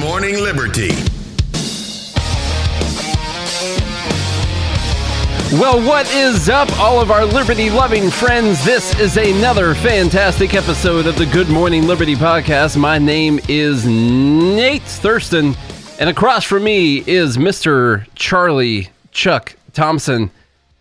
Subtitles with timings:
[0.00, 0.90] Morning Liberty.
[5.60, 8.64] Well, what is up, all of our liberty loving friends?
[8.64, 12.76] This is another fantastic episode of the Good Morning Liberty podcast.
[12.76, 15.54] My name is Nate Thurston,
[16.00, 18.06] and across from me is Mr.
[18.16, 20.30] Charlie Chuck Thompson.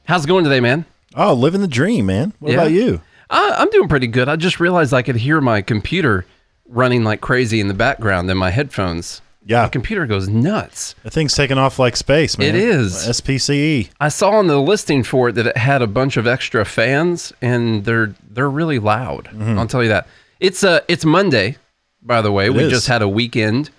[0.05, 0.86] How's it going today, man?
[1.16, 2.34] Oh, living the dream, man.
[2.40, 2.58] What Yeah.
[2.59, 3.02] about you?
[3.30, 4.27] Uh, I'm doing pretty good.
[4.27, 6.26] I just realized I could hear my computer
[6.73, 9.22] running like crazy in the background in my headphones.
[9.45, 9.63] Yeah.
[9.63, 10.96] My computer goes nuts.
[11.04, 12.49] The thing's taking off like space, man.
[12.49, 12.94] It is.
[12.94, 13.90] SPCE.
[13.99, 17.34] I saw on the listing for it that it had a bunch of extra fans,
[17.41, 19.30] and they're they're really loud.
[19.41, 20.08] I'll tell you that.
[20.40, 21.58] It's uh it's Monday,
[22.02, 22.49] by the way.
[22.49, 22.72] we is.
[22.72, 23.70] just had a weekend,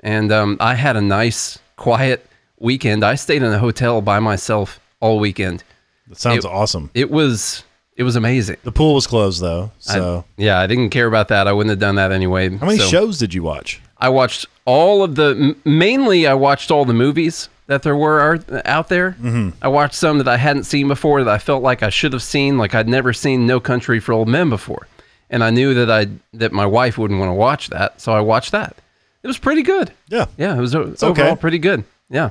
[0.00, 2.26] and um, I had a nice, quiet
[2.58, 3.02] weekend.
[3.02, 5.64] I stayed in a hotel by myself all weekend.
[6.08, 6.90] That sounds It- awesome.
[6.92, 7.64] It was
[7.96, 8.56] it was amazing.
[8.64, 9.70] The pool was closed though.
[9.88, 11.46] I- So, yeah, I didn't care about that.
[11.48, 12.50] I wouldn't have done that anyway.
[12.56, 13.80] how many So- shows did you watch?
[13.98, 18.88] I watched all of the mainly I watched all the movies that there were out
[18.88, 19.12] there.
[19.12, 19.50] Mm-hmm.
[19.62, 22.22] I watched some that I hadn't seen before that I felt like I should have
[22.22, 24.86] seen, like I'd never seen No Country for Old Men before,
[25.30, 28.20] and I knew that I that my wife wouldn't want to watch that, so I
[28.20, 28.76] watched that.
[29.22, 29.92] It was pretty good.
[30.08, 30.26] Yeah.
[30.36, 31.06] Yeah, it was o- okay.
[31.06, 31.84] overall pretty good.
[32.10, 32.30] Yeah.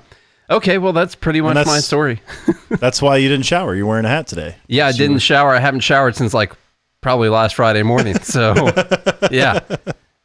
[0.53, 2.21] Okay, well that's pretty much that's, my story.
[2.69, 3.75] That's why you didn't shower.
[3.75, 4.55] You're wearing a hat today.
[4.67, 5.51] yeah, I didn't shower.
[5.51, 6.53] I haven't showered since like
[7.01, 8.17] probably last Friday morning.
[8.23, 8.53] So
[9.31, 9.59] yeah,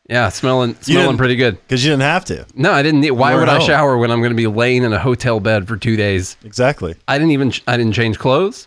[0.09, 1.57] yeah, smelling smelling pretty good.
[1.61, 2.47] Because you didn't have to.
[2.55, 3.11] No, I didn't need.
[3.11, 5.77] Why would I shower when I'm going to be laying in a hotel bed for
[5.77, 6.37] two days?
[6.45, 6.95] Exactly.
[7.07, 7.53] I didn't even.
[7.67, 8.67] I didn't change clothes.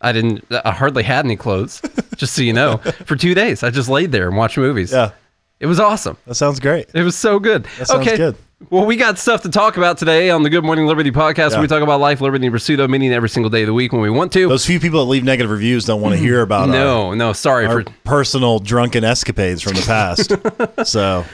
[0.00, 0.44] I didn't.
[0.50, 1.82] I hardly had any clothes.
[2.16, 4.92] just so you know, for two days I just laid there and watched movies.
[4.92, 5.10] Yeah.
[5.60, 6.16] It was awesome.
[6.26, 6.88] That sounds great.
[6.94, 7.64] It was so good.
[7.78, 8.16] That sounds okay.
[8.16, 8.36] good.
[8.68, 11.52] Well, we got stuff to talk about today on the Good Morning Liberty podcast.
[11.52, 11.60] Yeah.
[11.60, 13.92] We talk about life, liberty, and pursuit of meaning every single day of the week
[13.92, 14.48] when we want to.
[14.48, 17.32] Those few people that leave negative reviews don't want to hear about our, no, no,
[17.32, 17.90] sorry our for.
[18.04, 20.32] personal drunken escapades from the past.
[20.86, 21.24] so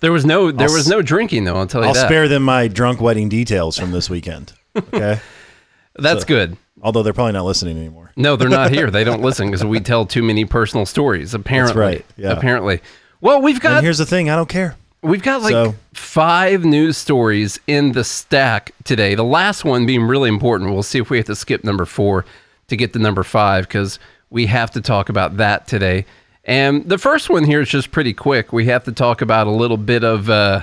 [0.00, 0.52] There was no.
[0.52, 1.56] There I'll was no drinking though.
[1.56, 2.06] I'll tell you I'll that.
[2.06, 4.52] spare them my drunk wedding details from this weekend.
[4.76, 5.20] Okay.
[5.94, 6.56] That's good.
[6.82, 8.12] Although they're probably not listening anymore.
[8.16, 8.90] No, they're not here.
[8.90, 11.32] They don't listen because we tell too many personal stories.
[11.34, 12.32] Apparently, right, yeah.
[12.32, 12.80] Apparently.
[13.20, 14.76] Well, we've got And here's the thing I don't care.
[15.02, 19.14] we've got like So- five news stories in the stack today.
[19.14, 20.72] The last one being really important.
[20.72, 22.24] We'll see if we have to skip number four
[22.68, 23.98] to get to number five because
[24.30, 26.04] we have to talk about that today.
[26.44, 28.52] And the first one here is just pretty quick.
[28.52, 30.62] We have to talk about a little bit of uh,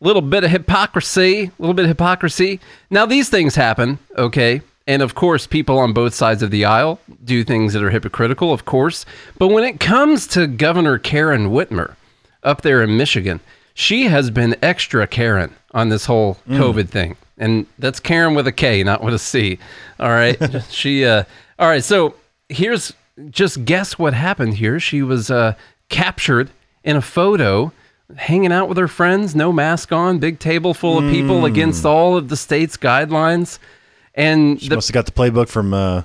[0.00, 2.58] little bit of hypocrisy, a little bit of hypocrisy.
[2.88, 4.62] Now these things happen, okay?
[4.90, 8.52] And of course, people on both sides of the aisle do things that are hypocritical,
[8.52, 9.06] of course.
[9.38, 11.94] But when it comes to Governor Karen Whitmer
[12.42, 13.38] up there in Michigan,
[13.72, 17.16] she has been extra Karen on this whole COVID thing.
[17.38, 19.60] And that's Karen with a K, not with a C.
[20.00, 20.36] All right.
[20.70, 21.22] she uh
[21.60, 22.16] all right, so
[22.48, 22.92] here's
[23.30, 24.80] just guess what happened here.
[24.80, 25.54] She was uh
[25.88, 26.50] captured
[26.82, 27.70] in a photo
[28.16, 32.16] hanging out with her friends, no mask on, big table full of people against all
[32.16, 33.60] of the state's guidelines.
[34.14, 36.02] And She the, must have got the playbook from uh,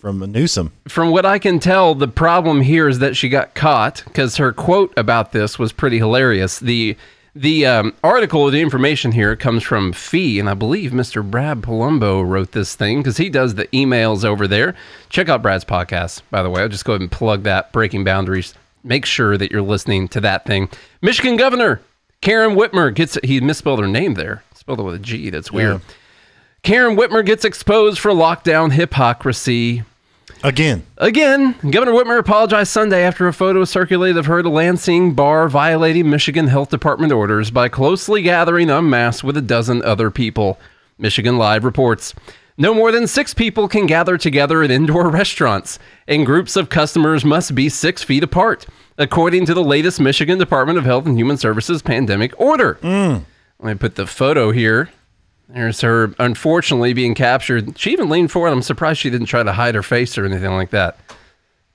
[0.00, 0.72] from Newsom.
[0.88, 4.52] from what I can tell, the problem here is that she got caught because her
[4.52, 6.58] quote about this was pretty hilarious.
[6.58, 6.96] The
[7.34, 11.28] the um, article, of the information here comes from Fee, and I believe Mr.
[11.28, 14.74] Brad Polumbo wrote this thing because he does the emails over there.
[15.08, 16.60] Check out Brad's podcast, by the way.
[16.60, 17.72] I'll just go ahead and plug that.
[17.72, 18.52] Breaking Boundaries.
[18.84, 20.68] Make sure that you're listening to that thing.
[21.00, 21.80] Michigan Governor
[22.22, 24.42] Karen Whitmer gets he misspelled her name there.
[24.54, 25.28] Spelled it with a G.
[25.28, 25.80] That's weird.
[25.80, 25.94] Yeah.
[26.62, 29.82] Karen Whitmer gets exposed for lockdown hypocrisy.
[30.44, 30.86] Again.
[30.96, 35.48] Again, Governor Whitmer apologized Sunday after a photo circulated of her at a Lansing bar
[35.48, 40.56] violating Michigan Health Department orders by closely gathering unmasked with a dozen other people.
[40.98, 42.14] Michigan Live reports.
[42.56, 47.24] No more than six people can gather together in indoor restaurants, and groups of customers
[47.24, 48.66] must be six feet apart,
[48.98, 52.78] according to the latest Michigan Department of Health and Human Services pandemic order.
[52.82, 53.24] Mm.
[53.58, 54.90] Let me put the photo here.
[55.52, 57.78] There's her, unfortunately, being captured.
[57.78, 58.48] She even leaned forward.
[58.48, 60.98] I'm surprised she didn't try to hide her face or anything like that.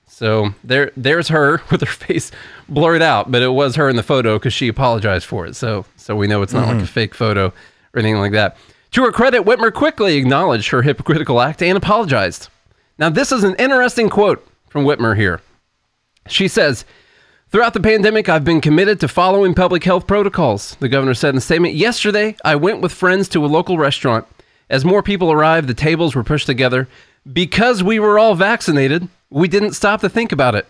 [0.06, 2.32] So there, there's her with her face
[2.68, 5.54] blurred out, but it was her in the photo because she apologized for it.
[5.54, 6.86] So, so we know it's not like a mm-hmm.
[6.86, 7.46] fake photo
[7.94, 8.56] or anything like that.
[8.92, 12.48] To her credit, Whitmer quickly acknowledged her hypocritical act and apologized.
[12.98, 15.40] Now, this is an interesting quote from Whitmer here.
[16.26, 16.84] She says,
[17.50, 21.38] Throughout the pandemic, I've been committed to following public health protocols, the governor said in
[21.38, 21.76] a statement.
[21.76, 24.26] Yesterday, I went with friends to a local restaurant.
[24.68, 26.88] As more people arrived, the tables were pushed together.
[27.32, 30.66] Because we were all vaccinated, we didn't stop to think about it.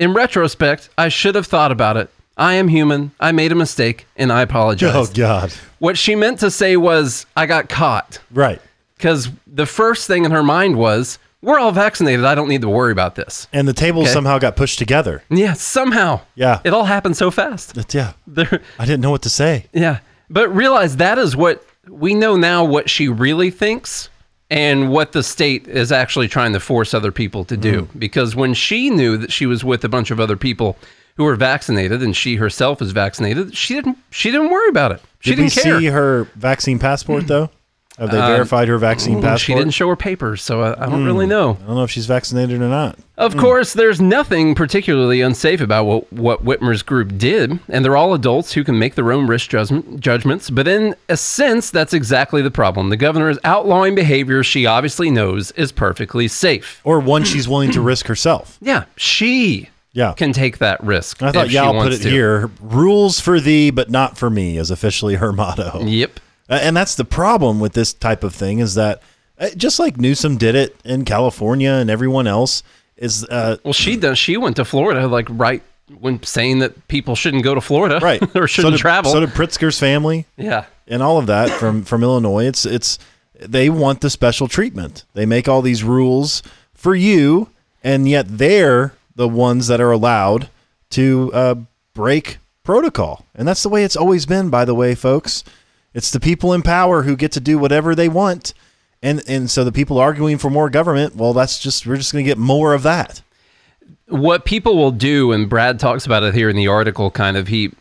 [0.00, 2.08] In retrospect, I should have thought about it.
[2.38, 3.10] I am human.
[3.20, 4.94] I made a mistake and I apologize.
[4.94, 5.52] Oh God.
[5.80, 8.20] What she meant to say was, I got caught.
[8.30, 8.60] Right.
[8.96, 12.24] Because the first thing in her mind was, we're all vaccinated.
[12.24, 13.48] I don't need to worry about this.
[13.52, 14.12] And the tables Okay.
[14.14, 15.22] somehow got pushed together.
[15.28, 16.20] Yeah, somehow.
[16.34, 16.60] Yeah.
[16.64, 17.76] It all happened so fast.
[17.92, 18.12] Yeah.
[18.26, 19.66] There, I didn't know what to say.
[19.72, 19.98] yeah.
[20.30, 24.08] But realize that is what we know now what she really thinks
[24.50, 27.82] and what the state is actually trying to force other people to do.
[27.82, 27.98] Mm.
[27.98, 30.76] Because when she knew that she was with a bunch of other people
[31.16, 35.02] who were vaccinated and she herself is vaccinated, she didn't she didn't worry about it.
[35.20, 35.80] She Did didn't we care.
[35.80, 37.50] see her vaccine passport though?
[38.02, 39.40] Have they verified her vaccine passport?
[39.40, 41.30] she didn't show her papers, so I, I don't really hmm.
[41.30, 41.50] know.
[41.62, 42.98] I don't know if she's vaccinated or not.
[43.16, 43.38] Of hmm.
[43.38, 48.52] course, there's nothing particularly unsafe about what, what Whitmer's group did, and they're all adults
[48.52, 50.50] who can make their own risk judgment, judgments.
[50.50, 52.88] But in a sense, that's exactly the problem.
[52.88, 56.80] The governor is outlawing behavior she obviously knows is perfectly safe.
[56.82, 58.58] Or one she's willing to risk herself.
[58.72, 60.14] Yeah, she Yeah.
[60.14, 61.22] can take that risk.
[61.22, 62.10] I thought, if yeah, she I'll put wants it to.
[62.10, 62.50] here.
[62.60, 65.84] Rules for thee, but not for me is officially her motto.
[65.84, 66.20] Yep.
[66.52, 69.02] Uh, And that's the problem with this type of thing is that
[69.38, 72.62] uh, just like Newsom did it in California and everyone else
[72.96, 74.18] is uh, Well, she does.
[74.18, 75.62] She went to Florida, like right
[75.98, 79.12] when saying that people shouldn't go to Florida, right or shouldn't so did, travel.
[79.12, 80.66] So did Pritzker's family yeah.
[80.86, 82.46] and all of that from from Illinois.
[82.46, 82.98] It's it's
[83.34, 85.04] they want the special treatment.
[85.14, 86.42] They make all these rules
[86.74, 87.48] for you,
[87.82, 90.48] and yet they're the ones that are allowed
[90.90, 91.54] to uh,
[91.94, 93.24] break protocol.
[93.34, 94.50] And that's the way it's always been.
[94.50, 95.44] By the way, folks,
[95.94, 98.54] it's the people in power who get to do whatever they want.
[99.02, 102.24] And, and so the people arguing for more government, well, that's just we're just going
[102.24, 103.20] to get more of that.
[104.08, 107.48] what people will do, and Brad talks about it here in the article, kind of
[107.48, 107.72] he,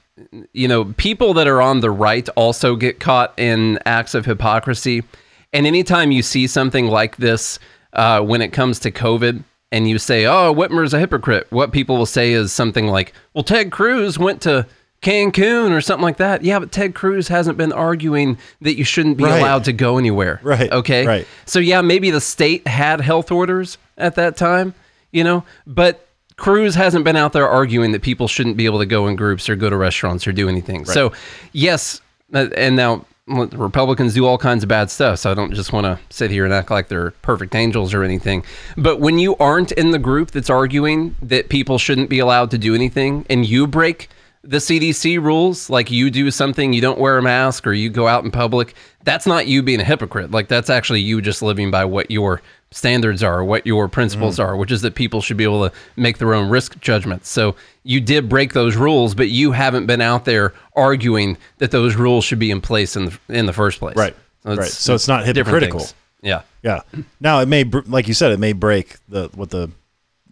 [0.53, 5.03] you know, people that are on the right also get caught in acts of hypocrisy.
[5.53, 7.59] And anytime you see something like this,
[7.93, 9.43] uh, when it comes to COVID,
[9.73, 13.43] and you say, "Oh, Whitmer's a hypocrite," what people will say is something like, "Well,
[13.43, 14.65] Ted Cruz went to."
[15.01, 16.43] Cancun or something like that.
[16.43, 19.39] Yeah, but Ted Cruz hasn't been arguing that you shouldn't be Right.
[19.39, 20.39] allowed to go anywhere.
[20.43, 21.05] Right, Okay.
[21.07, 21.27] right.
[21.45, 24.73] So yeah, maybe the state had health orders at that time,
[25.11, 26.07] you know, but
[26.37, 29.49] Cruz hasn't been out there arguing that people shouldn't be able to go in groups
[29.49, 30.85] or go to restaurants or do anything.
[30.85, 31.11] So
[31.51, 31.99] yes,
[32.33, 35.19] uh, and now Republicans do all kinds of bad stuff.
[35.19, 38.03] So I don't just want to sit here and act like they're perfect angels or
[38.03, 38.43] anything.
[38.77, 42.57] But when you aren't in the group that's arguing that people shouldn't be allowed to
[42.57, 44.09] do anything, and you break
[44.43, 48.07] the CDC rules, like you do something, you don't wear a mask or you go
[48.07, 48.73] out in public,
[49.03, 50.31] that's not you being a hypocrite.
[50.31, 52.41] Like that's actually you just living by what your
[52.71, 56.17] standards are, what your principles are, which is that people should be able to make
[56.17, 57.29] their own risk judgments.
[57.29, 61.95] So you did break those rules, but you haven't been out there arguing that those
[61.95, 63.95] rules should be in place in the, in the first place.
[63.95, 64.15] Right.
[64.43, 64.65] Right.
[64.65, 65.85] So it's not hypocritical.
[66.23, 66.41] Yeah.
[66.63, 66.81] Yeah.
[67.19, 69.69] Now it may, like you said, it may break the what the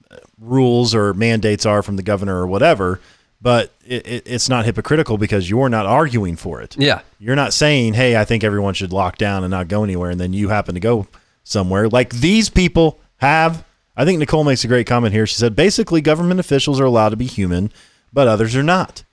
[0.09, 2.99] uh, rules or mandates are from the governor or whatever,
[3.41, 6.75] but it, it, it's not hypocritical because you're not arguing for it.
[6.77, 7.01] Yeah.
[7.19, 10.19] You're not saying, "Hey, I think everyone should lock down and not go anywhere," and
[10.19, 11.07] then you happen to go
[11.43, 13.63] somewhere like these people have.
[13.97, 15.25] I think Nicole makes a great comment here.
[15.27, 17.71] She said, "Basically, government officials are allowed to be human,
[18.13, 19.03] but others are not."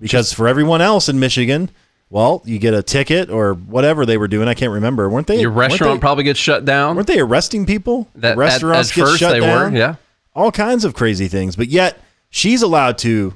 [0.00, 1.70] Because for everyone else in Michigan,
[2.08, 4.46] well, you get a ticket or whatever they were doing.
[4.46, 5.08] I can't remember.
[5.08, 5.40] Weren't they?
[5.40, 6.94] Your restaurant they- probably gets shut down.
[6.94, 8.06] Weren't they arresting people?
[8.14, 9.72] That- at- Restaurants at get first shut they down.
[9.72, 9.96] were, yeah.
[10.36, 11.56] All kinds of crazy things.
[11.56, 11.98] But yet
[12.30, 13.34] she's allowed to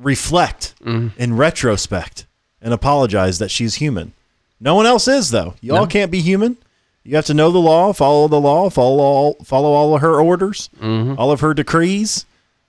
[0.00, 1.20] reflect Mm-hmm.
[1.20, 2.26] in retrospect
[2.62, 4.12] and apologize that she's human.
[4.60, 5.54] No one else is though.
[5.60, 6.56] You all can't be human.
[7.04, 10.20] You have to know the law, follow the law, follow all follow all of her
[10.20, 11.18] orders, Mm-hmm.
[11.18, 12.24] all of her decrees,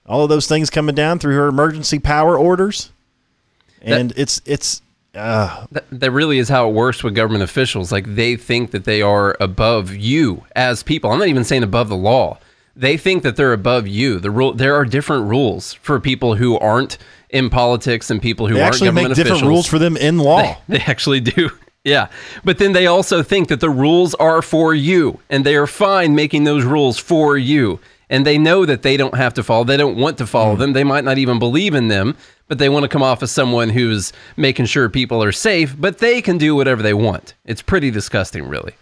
[0.06, 2.90] all of those things coming down through her emergency power orders.
[3.80, 4.82] And it's it's
[5.14, 7.90] uh, That, that really is how it works with government officials.
[7.92, 11.10] Like they think that they are above you as people.
[11.10, 12.38] I'm not even saying above the law.
[12.76, 14.18] They think that they're above you.
[14.20, 16.98] The rule there are different rules for people who aren't
[17.30, 19.42] in politics and people who they aren't actually make different officials.
[19.48, 20.56] rules for them in law.
[20.68, 21.50] They actually do.
[21.84, 22.08] Yeah.
[22.44, 26.14] But then they also think that the rules are for you and they are fine
[26.14, 27.78] making those rules for you.
[28.10, 29.64] And they know that they don't have to follow.
[29.64, 30.60] They don't want to follow Hmm.
[30.60, 30.72] them.
[30.74, 32.16] They might not even believe in them,
[32.46, 35.98] but they want to come off as someone who's making sure people are safe, but
[35.98, 37.34] they can do whatever they want.
[37.46, 38.74] It's pretty disgusting, really.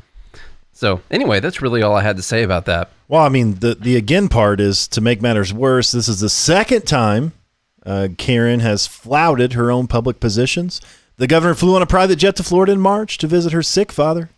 [0.73, 2.91] So, anyway, that's really all I had to say about that.
[3.09, 5.93] Well, I mean, the the again part is to make matters worse.
[5.93, 7.33] This is the second time
[7.87, 10.81] uh, Karen has flouted her own public positions.
[11.17, 13.91] The governor flew on a private jet to Florida in March to visit her sick
[13.93, 14.29] father.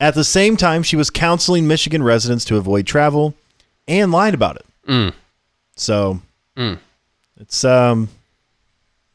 [0.00, 3.34] At the same time, she was counseling Michigan residents to avoid travel
[3.86, 5.14] and lied about it.
[5.76, 6.20] So
[7.38, 8.08] it's um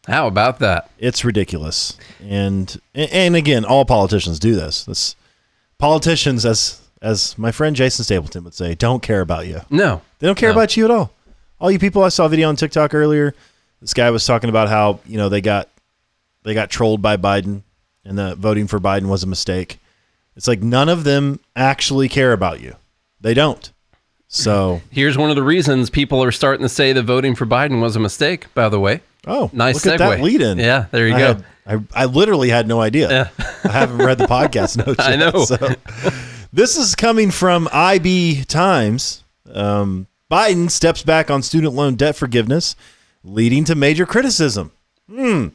[0.08, 0.90] How about that?
[1.00, 1.98] it's ridiculous.
[2.24, 4.86] And and again, all politicians do this.
[4.86, 5.16] This
[5.80, 9.62] politicians, as as my friend Jason Stapleton would say, don't care about you.
[9.70, 10.02] No.
[10.20, 10.56] They don't care No.
[10.56, 11.12] about you at all.
[11.60, 13.34] All you people, I saw a video on TikTok earlier.
[13.82, 15.70] This guy was talking about how you know they got
[16.44, 17.64] they got trolled by Biden,
[18.04, 19.80] and that voting for Biden was a mistake.
[20.36, 22.76] It's like none of them actually care about you.
[23.22, 23.72] They don't.
[24.28, 27.80] So, Here's one of the reasons people are starting to say that voting for Biden
[27.82, 29.02] was a mistake, by the way.
[29.28, 30.02] oh, Nice look segue.
[30.02, 30.58] at that lead in.
[30.58, 31.26] Yeah, there you I go.
[31.28, 33.10] had I, I literally had no idea.
[33.10, 33.46] Yeah.
[33.64, 35.00] I haven't read the podcast notes.
[35.00, 35.46] I yet, know.
[35.46, 35.58] So.
[36.54, 39.24] this is coming from IB Times.
[39.52, 42.76] Um, Biden steps back on student loan debt forgiveness,
[43.26, 44.72] leading to major criticism.
[45.10, 45.48] Hmm.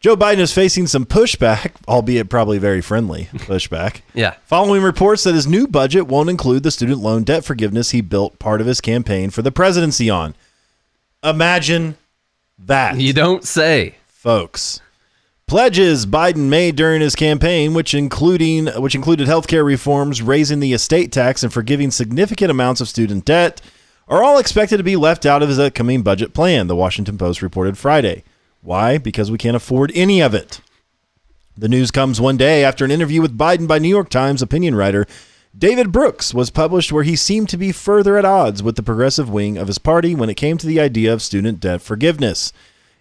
[0.00, 4.00] Joe Biden is facing some pushback, albeit probably very friendly pushback.
[4.14, 4.34] Yeah.
[4.46, 8.38] Following reports that his new budget won't include the student loan debt forgiveness he built
[8.38, 10.34] part of his campaign for the presidency on.
[11.22, 11.96] Imagine
[12.58, 13.96] that You don't say.
[14.08, 14.80] folks.
[15.46, 21.12] Pledges Biden made during his campaign, which including which included healthcare reforms, raising the estate
[21.12, 23.60] tax, and forgiving significant amounts of student debt,
[24.08, 26.66] are all expected to be left out of his upcoming budget plan.
[26.66, 28.22] The Washington Post reported Friday.
[28.62, 28.98] Why?
[28.98, 30.60] Because we can't afford any of it.
[31.56, 34.74] The news comes one day after an interview with Biden by New York Times opinion
[34.74, 35.06] writer
[35.58, 39.30] David Brooks was published where he seemed to be further at odds with the progressive
[39.30, 42.52] wing of his party when it came to the idea of student debt forgiveness.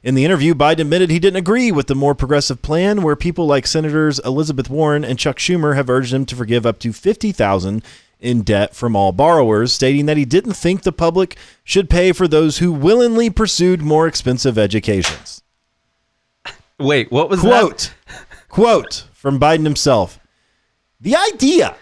[0.03, 3.45] In the interview, Biden admitted he didn't agree with the more progressive plan where people
[3.45, 7.83] like Senators Elizabeth Warren and Chuck Schumer have urged him to forgive up to 50,000
[8.19, 12.27] in debt from all borrowers, stating that he didn't think the public should pay for
[12.27, 15.41] those who willingly pursued more expensive educations.
[16.79, 17.49] Wait, what was that?
[17.49, 17.93] Quote,
[18.49, 20.19] quote from Biden himself.
[20.99, 21.75] The idea,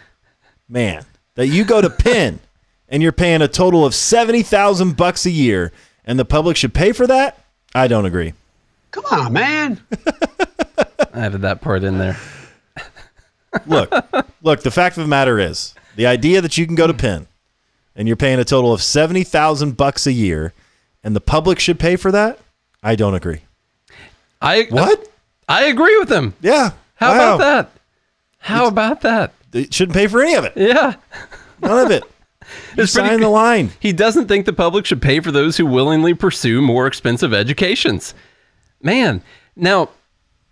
[0.68, 2.40] man, that you go to Penn
[2.90, 5.72] and you're paying a total of 70,000 bucks a year
[6.06, 7.40] and the public should pay for that?
[7.74, 8.34] I don't agree.
[8.92, 9.82] Come on, man.
[10.78, 12.18] I added that part in there.
[13.66, 13.92] Look,
[14.42, 17.28] look, the fact of the matter is, the idea that you can go to Penn
[17.96, 20.54] and you're paying a total of 70,000 bucks a year
[21.04, 22.40] and the public should pay for that?
[22.82, 23.42] I don't agree.
[24.42, 25.08] I What?
[25.48, 26.34] I agree with him.
[26.42, 26.72] Yeah.
[26.96, 27.36] How Wow.
[27.36, 27.72] about that?
[28.40, 29.34] How about that?
[29.52, 30.54] They shouldn't pay for any of it.
[30.56, 30.96] Yeah.
[31.62, 32.04] None of it.
[32.76, 33.72] You It's sign the line.
[33.80, 38.14] He doesn't think the public should pay for those who willingly pursue more expensive educations.
[38.82, 39.22] Man,
[39.56, 39.90] now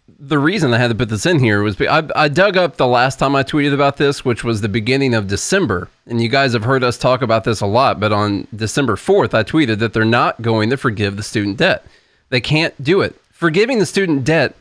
[0.07, 2.87] the reason I had to put this in here was I, I dug up the
[2.87, 5.89] last time I tweeted about this, which was the beginning of December.
[6.05, 9.33] And you guys have heard us talk about this a lot, but on December 4th,
[9.33, 11.85] I tweeted that they're not going to forgive the student debt.
[12.29, 13.15] They can't do it.
[13.31, 14.55] Forgiving the student debt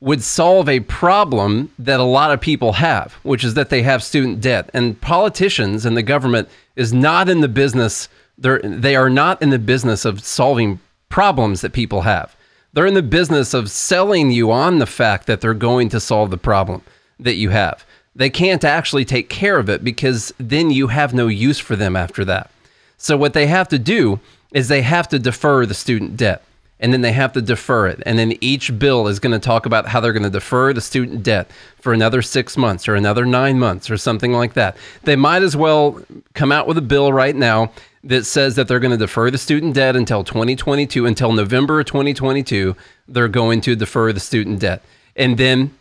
[0.00, 4.02] would solve a problem that a lot of people have, which is that they have
[4.02, 4.68] student debt.
[4.74, 8.08] And politicians and the government is not in the business
[8.38, 12.34] they're they are not in the business of solving problems that people have.
[12.72, 16.30] They're in the business of selling you on the fact that they're going to solve
[16.30, 16.82] the problem
[17.20, 17.84] that you have.
[18.14, 21.96] They can't actually take care of it because then you have no use for them
[21.96, 22.50] after that.
[22.96, 24.20] So what they have to do
[24.52, 26.42] is they have to defer the student debt
[26.82, 28.02] and then they have to defer it.
[28.04, 30.80] And then each bill is going to talk about how they're going to defer the
[30.80, 31.48] student debt
[31.80, 34.76] for another six months or another nine months or something like that.
[35.04, 36.02] They might as well
[36.34, 37.70] come out with a bill right now
[38.02, 41.86] that says that they're going to defer the student debt until 2022, until November of
[41.86, 42.74] 2022.
[43.06, 44.82] They're going to defer the student debt.
[45.14, 45.72] And then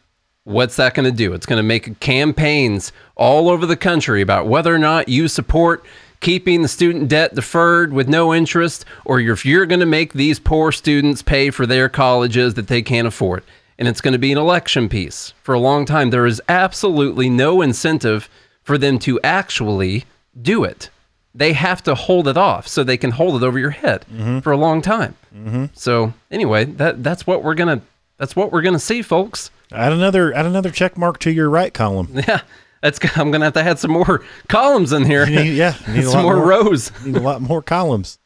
[0.43, 1.33] what's that going to do?
[1.33, 5.83] It's going to make campaigns all over the country about whether or not you support
[6.21, 10.39] keeping the student debt deferred with no interest, or if you're going to make these
[10.39, 13.43] poor students pay for their colleges that they can't afford.
[13.77, 16.11] And it's going to be an election piece for a long time.
[16.11, 18.29] There is absolutely no incentive
[18.63, 20.05] for them to actually
[20.39, 20.89] do it.
[21.33, 24.39] They have to hold it off so they can hold it over your head mm-hmm.
[24.39, 25.15] for a long time.
[25.35, 25.65] Mm-hmm.
[25.73, 27.81] So anyway, that that's what we're gonna
[28.17, 29.49] that's what we're gonna see, folks.
[29.71, 32.09] Add another add another check mark to your right column.
[32.27, 32.41] Yeah,
[32.81, 32.99] that's.
[33.17, 35.25] I'm gonna have to add some more columns in here.
[35.27, 36.45] You need- yeah, you need some more, more.
[36.45, 36.91] rows.
[37.05, 38.17] Need a lot more columns.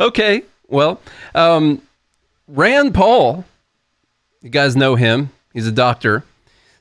[0.00, 1.00] Okay, well,
[1.34, 1.80] um,
[2.48, 3.44] Rand Paul,
[4.42, 5.30] you guys know him.
[5.52, 6.24] He's a doctor.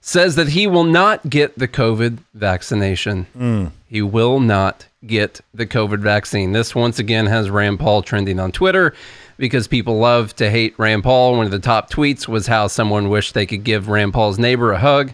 [0.01, 3.71] Says that he will not get the COVID vaccination.
[3.87, 6.51] He will not get the COVID vaccine.
[6.51, 8.93] This once again has Rand Paul trending on Twitter
[9.37, 11.37] because people love to hate Rand Paul.
[11.37, 14.73] One of the top tweets was how someone wished they could give Rand Paul's neighbor
[14.73, 15.11] a hug.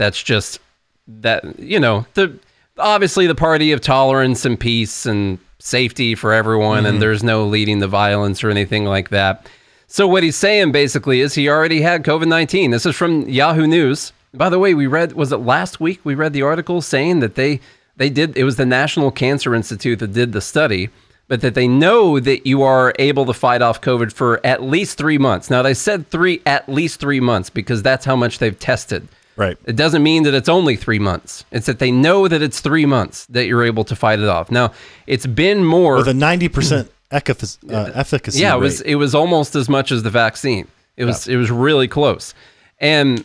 [0.00, 0.60] That's just
[1.06, 2.38] that you know the
[2.78, 7.00] obviously the party of tolerance and peace and safety for everyone and mm-hmm.
[7.00, 9.46] there's no leading the violence or anything like that.
[9.88, 12.70] So what he's saying basically is he already had COVID-19.
[12.70, 14.14] This is from Yahoo News.
[14.32, 17.34] By the way, we read was it last week we read the article saying that
[17.34, 17.60] they
[17.98, 20.88] they did it was the National Cancer Institute that did the study,
[21.28, 24.96] but that they know that you are able to fight off COVID for at least
[24.96, 25.50] 3 months.
[25.50, 29.06] Now they said 3 at least 3 months because that's how much they've tested.
[29.36, 29.56] Right.
[29.64, 31.44] It doesn't mean that it's only three months.
[31.50, 34.50] It's that they know that it's three months that you're able to fight it off.
[34.50, 34.72] Now,
[35.06, 35.96] it's been more.
[35.96, 37.92] With a ninety percent efficacy, uh,
[38.40, 38.62] yeah, it rate.
[38.62, 40.66] was it was almost as much as the vaccine.
[40.96, 42.34] It was it was really close.
[42.78, 43.24] And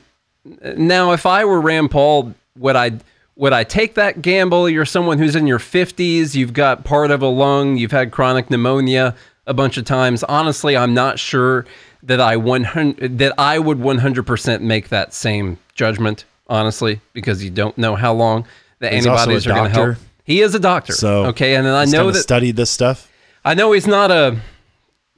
[0.77, 2.91] now, if I were Rand Paul, would I
[3.35, 4.69] would I take that gamble?
[4.69, 6.35] You're someone who's in your 50s.
[6.35, 7.77] You've got part of a lung.
[7.77, 10.23] You've had chronic pneumonia a bunch of times.
[10.23, 11.65] Honestly, I'm not sure
[12.03, 17.77] that I 100 that I would 100% make that same judgment, honestly, because you don't
[17.77, 18.45] know how long
[18.79, 19.97] the He's antibodies are going to help.
[20.23, 20.93] He is a doctor.
[20.93, 23.11] So okay, and then I know that studied this stuff.
[23.43, 24.37] I know he's not a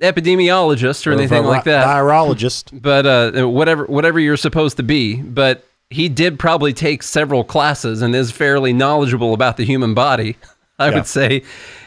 [0.01, 2.81] epidemiologist or, anything a like that Virologist.
[2.81, 5.21] but uh, whatever whatever you're supposed to be.
[5.21, 10.37] But he did probably take several classes and is fairly knowledgeable about the human body,
[10.79, 10.95] I Yeah.
[10.95, 11.43] would say.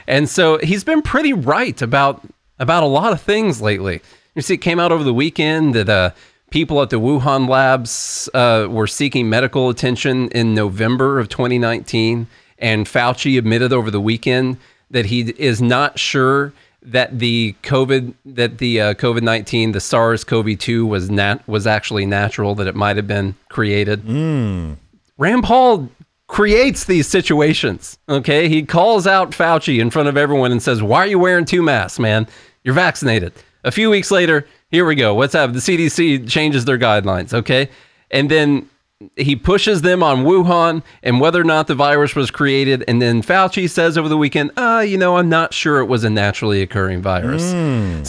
[0.08, 2.22] And so he's been pretty right about
[2.58, 4.00] about a lot of things lately.
[4.34, 6.10] You see, it came out over the weekend that uh,
[6.50, 12.26] people at the Wuhan labs uh, were seeking medical attention in November of 2019,
[12.58, 14.58] and Fauci admitted over the weekend
[14.90, 16.52] that he is not sure
[16.82, 21.66] that the COVID that the uh, COVID nineteen the SARS CoV two was nat was
[21.66, 24.02] actually natural that it might have been created.
[25.18, 25.90] Rand Paul
[26.26, 27.98] creates these situations.
[28.08, 31.44] Okay, he calls out Fauci in front of everyone and says, "Why are you wearing
[31.44, 32.26] two masks, man?
[32.64, 35.14] You're vaccinated." A few weeks later, here we go.
[35.14, 35.52] What's up?
[35.52, 37.32] The CDC changes their guidelines.
[37.34, 37.68] Okay,
[38.10, 38.68] and then
[39.16, 42.84] he pushes them on Wuhan and whether or not the virus was created.
[42.86, 46.04] And then Fauci says over the weekend, uh, you know, I'm not sure it was
[46.04, 47.50] a naturally occurring virus.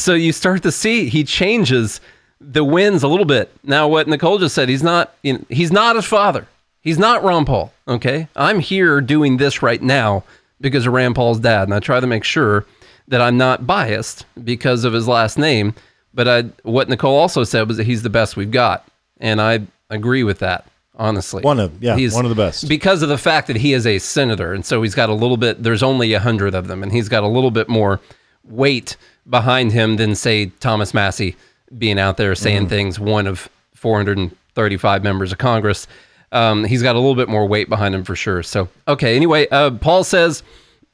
[0.01, 2.01] So you start to see he changes
[2.41, 3.51] the winds a little bit.
[3.63, 6.45] Now, what Nicole just said, he's not, you know, he's not his father.
[6.81, 7.71] He's not Ron Paul.
[7.87, 8.27] Okay.
[8.35, 10.23] I'm here doing this right now
[10.59, 11.63] because of Rand Paul's dad.
[11.63, 12.65] And I try to make sure
[13.07, 15.73] that I'm not biased because of his last name.
[16.13, 18.85] But I, what Nicole also said was that he's the best we've got.
[19.19, 20.65] And I agree with that,
[20.95, 21.41] honestly.
[21.43, 22.67] One of- yeah, one of the best.
[22.67, 24.53] Because of the fact that he is a senator.
[24.53, 26.83] And so he's got a little bit, there's only a hundred of them.
[26.83, 27.99] And he's got a little bit more
[28.43, 28.97] weight
[29.29, 31.35] behind him than, say, Thomas Massie
[31.77, 35.87] being out there saying things, one of 435 members of Congress.
[36.31, 38.41] Um, he's got a little bit more weight behind him for sure.
[38.43, 39.15] So, okay.
[39.15, 40.43] Anyway, uh, Paul says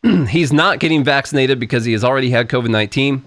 [0.29, 3.23] he's not getting vaccinated because he has already had COVID 19.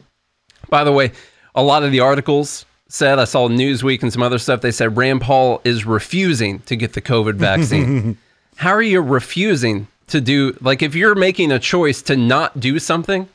[0.69, 1.13] By the way,
[1.55, 4.97] a lot of the articles said, I saw Newsweek and some other stuff, they said
[4.97, 8.19] Rand Paul is refusing to get the COVID vaccine.
[8.57, 12.79] How are you refusing to do, like, if you're making a choice to not do
[12.79, 13.29] something,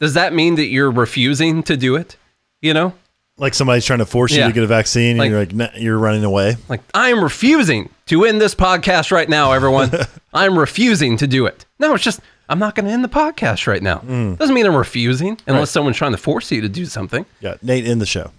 [0.00, 2.16] does that mean that you're refusing to do it?
[2.60, 2.92] You know?
[3.36, 5.98] Like somebody's trying to force you to get a vaccine, Like- and you're like, you're
[5.98, 6.56] running away.
[6.68, 9.90] Like, I am refusing to end this podcast right now, everyone.
[10.34, 11.64] I'm refusing to do it.
[11.80, 13.98] No, it's just, I'm not going to end the podcast right now.
[14.06, 14.38] Mm.
[14.38, 15.68] Doesn't mean I'm refusing unless Right.
[15.68, 17.24] someone's trying to force you to do something.
[17.40, 18.30] Yeah, Nate, in the show.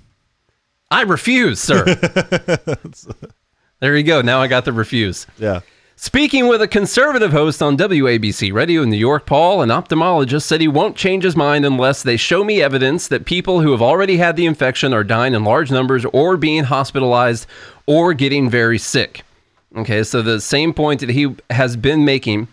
[0.91, 1.84] I refuse, sir.
[3.80, 4.22] there you go.
[4.22, 5.26] Now I got the refuse.
[5.38, 5.62] Yeah.
[5.98, 10.60] Speaking with a conservative host on WABC Radio in New York, Paul, an ophthalmologist, said
[10.60, 14.18] he won't change his mind unless they show me evidence that people who have already
[14.18, 17.48] had the infection are dying in large numbers or being hospitalized
[17.86, 19.24] or getting very sick.
[19.78, 22.50] Okay, so the same point that he has been making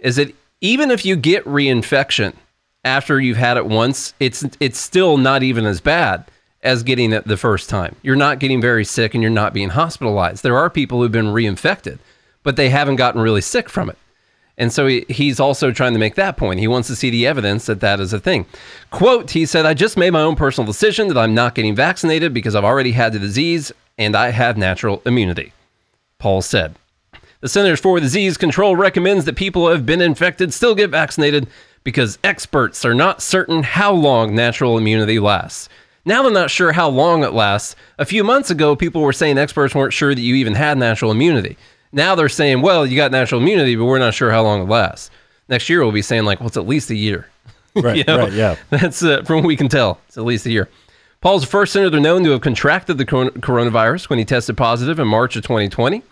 [0.00, 2.34] is that even if you get reinfection
[2.84, 6.24] after you've had it once, it's it's still not even as bad
[6.62, 7.96] as getting it the first time.
[8.02, 10.42] You're not getting very sick and you're not being hospitalized.
[10.42, 11.98] There are people who've been reinfected,
[12.42, 13.98] but they haven't gotten really sick from it.
[14.58, 16.60] And so he, he's also trying to make that point.
[16.60, 18.44] He wants to see the evidence that that is a thing.
[18.90, 22.34] Quote, he said, I just made my own personal decision that I'm not getting vaccinated
[22.34, 25.54] because I've already had the disease and I have natural immunity.
[26.18, 26.74] Paul said.
[27.40, 31.46] The Centers for Disease Control recommends that people who have been infected still get vaccinated
[31.84, 35.70] because experts are not certain how long natural immunity lasts.
[36.04, 37.76] Now they're not sure how long it lasts.
[37.98, 41.10] A few months ago, people were saying experts weren't sure that you even had natural
[41.10, 41.56] immunity.
[41.92, 44.68] Now they're saying, well, you got natural immunity, but we're not sure how long it
[44.68, 45.10] lasts.
[45.48, 47.26] Next year, we'll be saying, like, well, it's at least a year.
[47.72, 47.98] Right.
[47.98, 48.18] You know?
[48.18, 48.32] Right.
[48.32, 48.56] Yeah.
[48.70, 50.00] That's uh, from what we can tell.
[50.08, 50.68] It's at least a year.
[51.20, 55.06] Paul's the first senator known to have contracted the coronavirus when he tested positive in
[55.06, 56.02] March of 2020.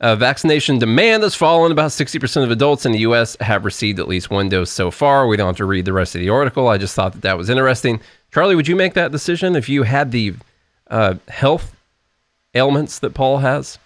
[0.00, 1.72] Uh, vaccination demand has fallen.
[1.72, 3.36] About 60% of adults in the U.S.
[3.40, 5.26] have received at least one dose so far.
[5.26, 6.68] We don't have to read the rest of the article.
[6.68, 8.00] I just thought that that was interesting.
[8.32, 10.34] Charlie, would you make that decision if you had the
[10.90, 11.74] uh, health
[12.54, 13.78] ailments that Paul has?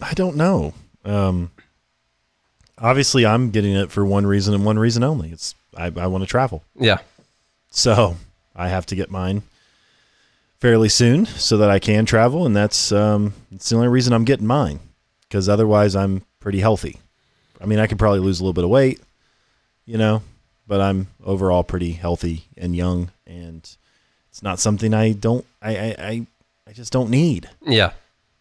[0.00, 0.72] I don't know.
[1.04, 1.50] Um,
[2.78, 5.30] obviously, I'm getting it for one reason and one reason only.
[5.32, 6.98] It's I, I want to travel, Yeah.
[7.70, 8.16] so
[8.54, 9.42] I have to get mine
[10.60, 14.24] fairly soon so that I can travel, and that's um, it's the only reason I'm
[14.24, 14.80] getting mine.
[15.28, 16.98] Because otherwise, I'm pretty healthy.
[17.60, 19.00] I mean, I could probably lose a little bit of weight,
[19.84, 20.22] you know,
[20.66, 23.68] but I'm overall pretty healthy and young, and
[24.30, 26.26] it's not something I don't I I, I,
[26.68, 27.92] I just don't need Yeah.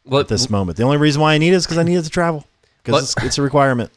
[0.04, 0.78] Well, at this moment.
[0.78, 2.46] The only reason why I need it is because I need it to travel
[2.84, 3.92] because it's, it's a requirement.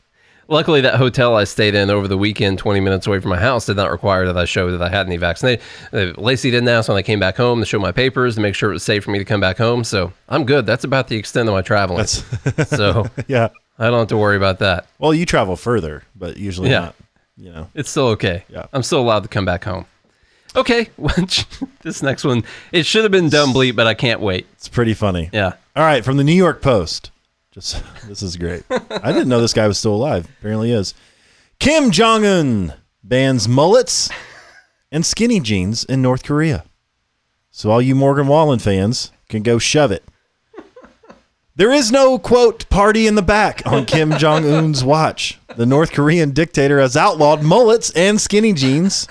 [0.50, 3.66] Luckily, that hotel I stayed in over the weekend, 20 minutes away from my house,
[3.66, 5.62] did not require that I show that I had any vaccinated.
[5.92, 8.54] Uh, Lacey didn't ask when I came back home to show my papers to make
[8.54, 9.84] sure it was safe for me to come back home.
[9.84, 10.64] So I'm good.
[10.64, 11.98] That's about the extent of my traveling.
[11.98, 12.24] That's
[12.70, 13.48] so yeah.
[13.78, 14.86] I don't have to worry about that.
[14.98, 16.80] Well, you travel further, but usually Yeah.
[16.80, 16.94] not.
[17.36, 17.70] You know.
[17.74, 18.44] It's still okay.
[18.48, 18.66] Yeah.
[18.72, 19.84] I'm still allowed to come back home.
[20.56, 20.88] Okay,
[21.82, 24.46] this next one it should have been dumb bleep, but I can't wait.
[24.54, 25.28] It's pretty funny.
[25.30, 25.52] Yeah.
[25.76, 27.10] All right, from the New York Post.
[27.50, 28.64] Just this is great.
[28.70, 30.28] I didn't know this guy was still alive.
[30.38, 30.94] Apparently is.
[31.58, 34.10] Kim Jong Un bans mullets
[34.92, 36.64] and skinny jeans in North Korea.
[37.50, 40.04] So all you Morgan Wallen fans can go shove it.
[41.56, 45.40] There is no quote party in the back on Kim Jong Un's watch.
[45.56, 49.08] The North Korean dictator has outlawed mullets and skinny jeans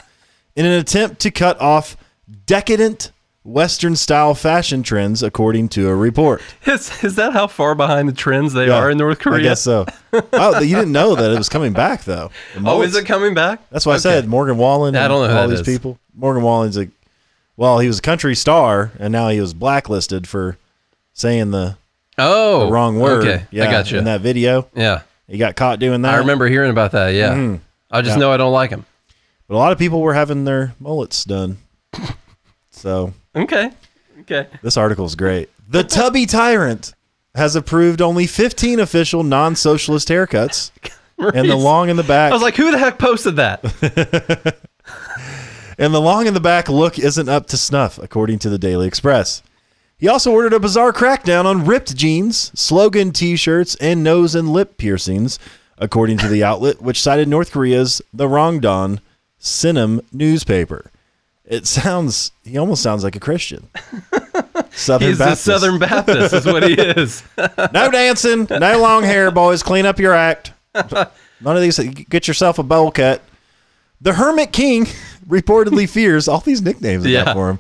[0.56, 1.98] in an attempt to cut off
[2.46, 3.12] decadent
[3.48, 6.42] Western style fashion trends, according to a report.
[6.66, 9.40] Is, is that how far behind the trends they Yeah, are in North Korea?
[9.40, 9.86] I guess so.
[10.34, 12.30] oh, you didn't know that it was coming back though.
[12.56, 13.62] The Oh, is it coming back?
[13.70, 14.98] That's why I said Morgan Wallen.
[14.98, 15.66] I don't know who all these is.
[15.66, 15.98] people.
[16.14, 16.90] Morgan Wallen's a
[17.56, 20.58] well, he was a country star, and now he was blacklisted for
[21.14, 21.78] saying the,
[22.18, 23.26] Oh, the wrong word.
[23.28, 23.98] Okay, yeah, I got you.
[23.98, 26.14] In that video, yeah, he got caught doing that.
[26.14, 27.12] I remember hearing about that.
[27.16, 27.62] Yeah, Mhm.
[27.90, 28.20] I just Yeah.
[28.20, 28.86] know I don't like him.
[29.48, 31.58] But a lot of people were having their mullets done.
[32.72, 33.72] so Okay,
[34.22, 34.48] okay.
[34.62, 35.50] this article is great.
[35.70, 36.94] The Tubby Tyrant
[37.36, 40.72] has approved only 15 official non-socialist haircuts,
[41.18, 43.64] and the long in the back I was like, who the heck posted that?
[45.78, 48.88] and the long in the back look isn't up to snuff, according to the Daily
[48.88, 49.44] Express.
[50.00, 54.78] He also ordered a bizarre crackdown on ripped jeans, slogan T-shirts, and nose and lip
[54.78, 55.40] piercings,
[55.80, 59.00] according to the outlet, which cited North Korea's The Rodong
[59.40, 60.92] Sinmun newspaper.
[61.48, 63.68] It sounds he almost sounds like a Christian.
[64.72, 65.48] Southern He's Baptist.
[65.48, 67.24] a Southern Baptist, is what he is.
[67.74, 69.64] no dancing, no long hair, boys.
[69.64, 70.52] Clean up your act.
[70.76, 71.80] None of these.
[71.80, 73.22] Get yourself a bowl cut.
[74.02, 74.86] The Hermit King
[75.28, 77.34] reportedly fears all these nicknames Yeah.
[77.34, 77.60] for him.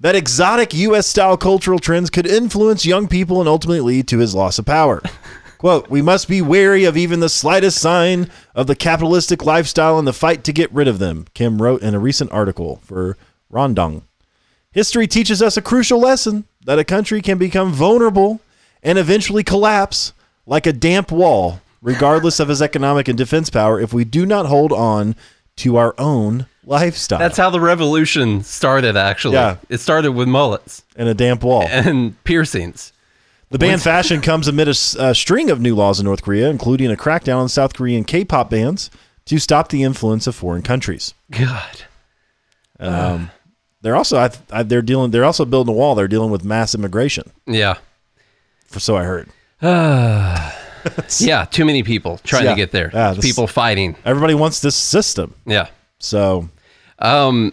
[0.00, 1.06] That exotic U.S.
[1.06, 5.02] style cultural trends could influence young people and ultimately lead to his loss of power.
[5.56, 10.04] Quote, we must be wary of even the slightest sign of the capitalistic lifestyle in
[10.04, 13.16] the fight to get rid of them, Kim wrote in a recent article for
[13.52, 14.02] Rodong.
[14.72, 18.40] History teaches us a crucial lesson that a country can become vulnerable
[18.82, 20.12] and eventually collapse
[20.46, 24.46] like a damp wall, regardless of its economic and defense power, if we do not
[24.46, 25.16] hold on
[25.56, 27.18] to our own lifestyle.
[27.18, 28.96] That's how the revolution started.
[28.96, 29.56] Actually, Yeah.
[29.68, 31.66] it started with mullets and a damp wall.
[31.68, 32.92] and piercings.
[33.50, 34.74] The ban fashion comes amid a
[35.14, 38.90] string of new laws in North Korea, including a crackdown on South Korean K-pop bands
[39.24, 41.14] to stop the influence of foreign countries.
[41.30, 41.84] God,
[42.80, 43.30] Um,
[43.82, 45.94] they're also I, I, they're dealing they're also building a wall.
[45.94, 47.74] They're dealing with mass immigration, yeah,
[48.66, 49.28] for so I heard.
[51.18, 51.44] yeah.
[51.50, 52.50] Too many people trying Yeah.
[52.50, 52.90] to get there.
[52.92, 53.96] Yeah, this- people fighting.
[54.04, 55.68] Everybody wants this system, Yeah.
[55.98, 56.48] so
[57.00, 57.52] Um,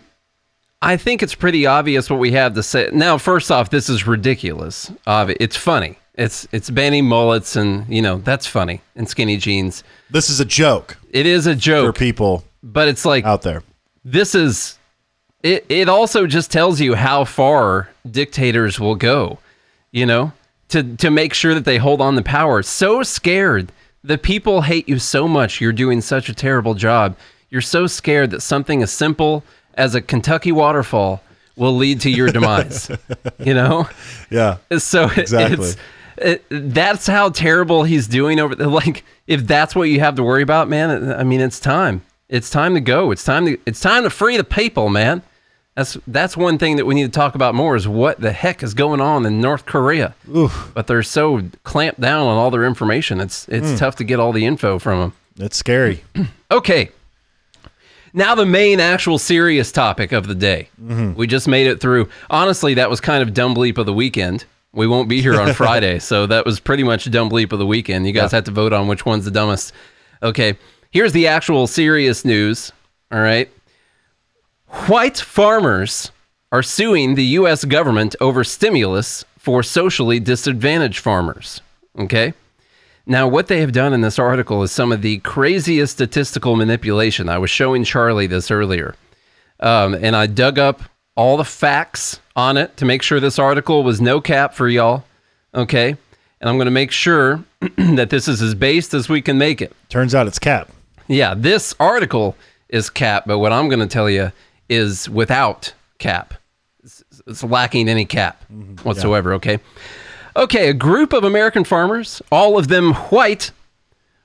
[0.81, 2.89] I think it's pretty obvious what we have to say.
[2.93, 4.91] Now, first off, this is ridiculous.
[5.07, 5.97] It's funny.
[6.15, 9.83] It's it's banning mullets and you know that's funny and skinny jeans.
[10.09, 13.63] this is a joke It is a joke for people but it's like out there.
[14.05, 14.74] this is.
[15.45, 19.37] It it also just tells you how far dictators will go,
[19.91, 20.31] you know,
[20.69, 22.63] to to make sure that they hold on to power.
[22.63, 23.71] So scared.
[24.03, 25.61] The people hate you so much.
[25.61, 27.15] You're doing such a terrible job.
[27.51, 29.43] You're so scared that something as simple
[29.75, 31.21] as a Kentucky waterfall
[31.55, 32.89] will lead to your demise.
[33.39, 33.87] you know?
[34.31, 35.67] Yeah, So Exactly.
[35.67, 35.77] it's
[36.17, 38.67] it, that's how terrible he's doing over there.
[38.67, 42.01] Like if that's what you have to worry about, man, I mean it's time.
[42.29, 43.11] It's time to go.
[43.11, 45.21] It's time to it's time to free the people, man.
[45.75, 48.63] That's that's one thing that we need to talk about more is what the heck
[48.63, 50.15] is going on in North Korea.
[50.33, 53.19] Oof, But they're so clamped down on all their information.
[53.19, 53.75] It's it's Hmm.
[53.75, 55.13] tough to get all the info from them.
[55.37, 56.03] it's scary.
[56.51, 56.89] Okay.
[58.13, 60.69] Now the main actual serious topic of the day.
[60.79, 62.07] We just made it through.
[62.29, 64.45] Honestly, that was kind of dumb bleep of the weekend.
[64.71, 67.65] We won't be here on Friday, so that was pretty much dumb bleep of the
[67.65, 68.05] weekend.
[68.07, 68.37] You guys Yeah.
[68.37, 69.73] have to vote on which one's the dumbest.
[70.23, 70.55] Okay.
[70.91, 72.71] Here's the actual serious news.
[73.11, 73.49] All right.
[74.83, 76.11] White farmers
[76.51, 77.65] are suing the U.S.
[77.65, 81.61] government over stimulus for socially disadvantaged farmers.
[81.97, 82.33] Okay.
[83.07, 87.29] Now, what they have done in this article is some of the craziest statistical manipulation.
[87.29, 88.95] I was showing Charlie this earlier,
[89.59, 90.83] um, and I dug up
[91.15, 95.03] all the facts on it to make sure this article was no cap for y'all.
[95.55, 95.97] Okay.
[96.41, 97.43] And I'm going to make sure
[97.77, 99.73] that this is as based as we can make it.
[99.89, 100.69] Turns out it's Cap.
[101.07, 102.35] Yeah, this article
[102.69, 104.31] is cap, but what I'm going to tell you
[104.69, 106.33] is without cap.
[106.83, 108.75] It's, it's lacking any cap mm-hmm.
[108.87, 109.59] whatsoever, okay?
[110.35, 113.51] Okay, a group of American farmers, all of them white,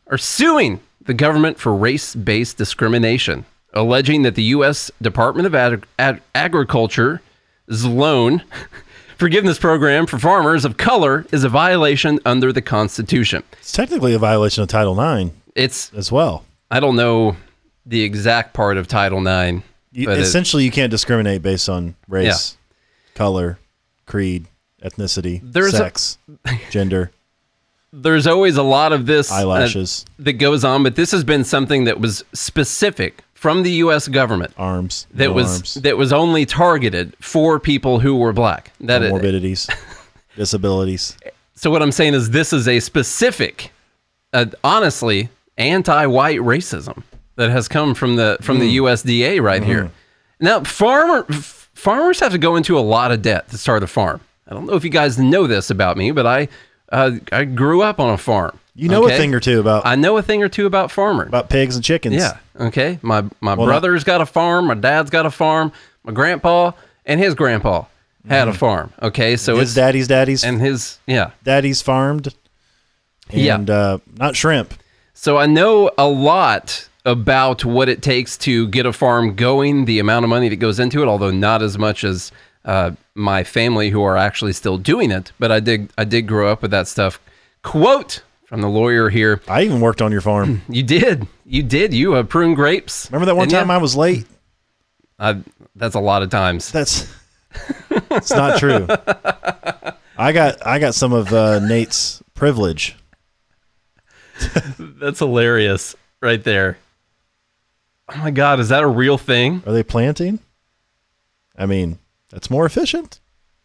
[0.09, 4.91] are suing the government for race based discrimination, alleging that the U.S.
[5.01, 7.21] Department of Ag- Ag- Agriculture's
[7.69, 8.43] loan
[9.17, 13.43] forgiveness program for farmers of color is a violation under the Constitution.
[13.53, 16.45] It's technically a violation of Title IX It's as well.
[16.71, 17.37] I don't know
[17.87, 21.95] the exact part of Title IX, You, but it- essentially, you can't discriminate based on
[22.09, 22.57] race,
[23.15, 23.59] color,
[24.07, 24.47] creed,
[24.83, 26.19] ethnicity, There's a- sex,
[26.71, 27.11] gender,
[27.93, 29.45] there's always a lot of this uh,
[30.21, 34.07] that goes on, but this has been something that was specific from the U.S.
[34.07, 38.73] government arms, that no was arms, that was only targeted for people who were black.
[38.81, 39.69] That comorbidities,
[40.37, 41.17] disabilities.
[41.57, 43.73] so what I'm saying is this is a specific,
[44.33, 47.03] uh, honestly, anti-white racism
[47.41, 49.91] that has come from the from the USDA right here.
[50.39, 53.87] Now, farmer f- farmers have to go into a lot of debt to start a
[53.87, 54.21] farm.
[54.47, 56.49] I don't know if you guys know this about me, but I
[56.93, 58.59] uh, I grew up on a farm.
[58.75, 59.15] You know okay?
[59.15, 61.29] a thing or two about I know a thing or two about farmers.
[61.29, 62.17] about pigs and chickens.
[62.17, 62.37] Yeah.
[62.59, 62.99] Okay.
[63.01, 64.67] My my Well, brother's got a farm.
[64.67, 65.73] My dad's got a farm.
[66.05, 66.73] My grandpa
[67.07, 67.85] and his grandpa
[68.29, 68.93] had a farm.
[69.01, 69.37] Okay.
[69.37, 71.31] So his it's daddy's daddy's and his yeah.
[71.43, 72.35] daddy's farmed.
[73.31, 73.55] Yeah.
[73.55, 74.75] And uh, not shrimp.
[75.15, 79.99] So I know a lot about what it takes to get a farm going, the
[79.99, 82.31] amount of money that goes into it, although not as much as
[82.65, 85.33] uh, my family who are actually still doing it.
[85.39, 87.21] But I did I did grow up with that stuff.
[87.63, 89.41] Quote from the lawyer here.
[89.49, 90.63] I even worked on your farm.
[90.69, 91.27] You did.
[91.47, 91.95] You did.
[91.95, 93.11] You uh, prune grapes.
[93.11, 93.75] Remember that one Didn't time ya?
[93.75, 94.27] I was late?
[95.19, 95.41] I,
[95.77, 96.71] that's a lot of times.
[96.73, 97.13] That's
[98.11, 98.87] it's not true.
[100.17, 102.97] I got I got some of uh, Nate's privilege.
[104.79, 106.79] That's hilarious right there.
[108.13, 109.63] Oh my God, is that a real thing?
[109.67, 110.41] Are they planting?
[111.57, 111.99] I mean,
[112.31, 113.21] that's more efficient.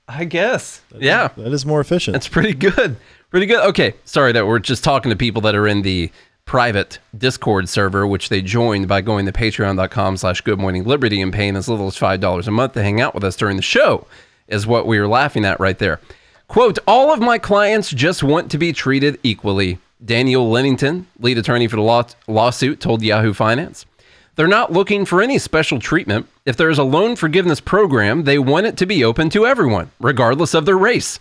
[0.08, 0.81] I guess.
[0.97, 2.13] Yeah, That is more efficient.
[2.13, 2.97] that's pretty good.
[3.31, 3.65] Pretty good.
[3.69, 6.12] Okay, sorry that we're just talking to people that are in the
[6.45, 11.34] private Discord server, which they joined by going to patreon.com slash good morning liberty and
[11.34, 14.05] paying as little as $5 a month to hang out with us during the show,
[14.47, 15.99] is what we were laughing at right there.
[16.47, 19.79] Quote, all of my clients just want to be treated equally.
[20.03, 23.88] Daniel Lennington, lead attorney for the law- lawsuit, told Yahoo Finance.
[24.36, 26.28] They're not looking for any special treatment.
[26.45, 29.91] If there is a loan forgiveness program, they want it to be open to everyone,
[30.00, 31.19] regardless of their race.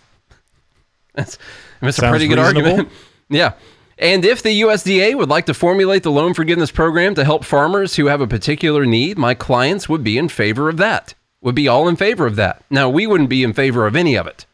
[1.13, 1.37] That's,
[1.79, 2.69] that's a pretty good reasonable.
[2.69, 2.89] argument.
[3.29, 3.53] yeah.
[3.97, 7.95] And if the USDA would like to formulate the loan forgiveness program to help farmers
[7.95, 11.13] who have a particular need, my clients would be in favor of that.
[11.41, 12.63] Would be all in favor of that.
[12.69, 14.45] Now, we wouldn't be in favor of any of it.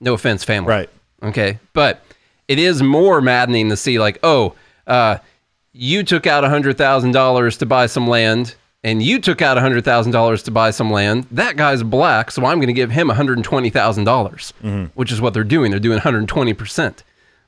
[0.00, 0.68] No offense, family.
[0.68, 0.90] Right.
[1.22, 1.58] Okay.
[1.72, 2.04] But
[2.46, 4.54] it is more maddening to see, like, oh,
[4.86, 5.18] uh,
[5.74, 10.70] you took out $100,000 to buy some land and you took out $100,000 to buy
[10.70, 11.26] some land.
[11.30, 14.84] That guy's black, so I'm going to give him $120,000, dollars mm-hmm.
[14.94, 15.70] which is what they're doing.
[15.70, 17.02] They're doing 120%.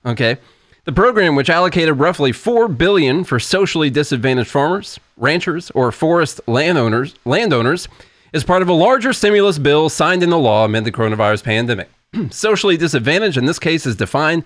[0.04, 0.38] Okay?
[0.84, 7.14] The program which allocated roughly 4 billion for socially disadvantaged farmers, ranchers, or forest landowners,
[7.24, 7.86] landowners
[8.32, 11.90] is part of a larger stimulus bill signed into law amid the coronavirus pandemic.
[12.30, 14.44] socially disadvantaged in this case is defined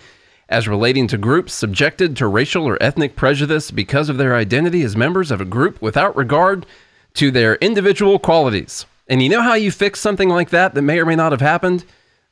[0.50, 4.96] as relating to groups subjected to racial or ethnic prejudice because of their identity as
[4.96, 6.66] members of a group without regard
[7.14, 8.84] to their individual qualities.
[9.08, 11.40] And you know how you fix something like that that may or may not have
[11.40, 11.84] happened?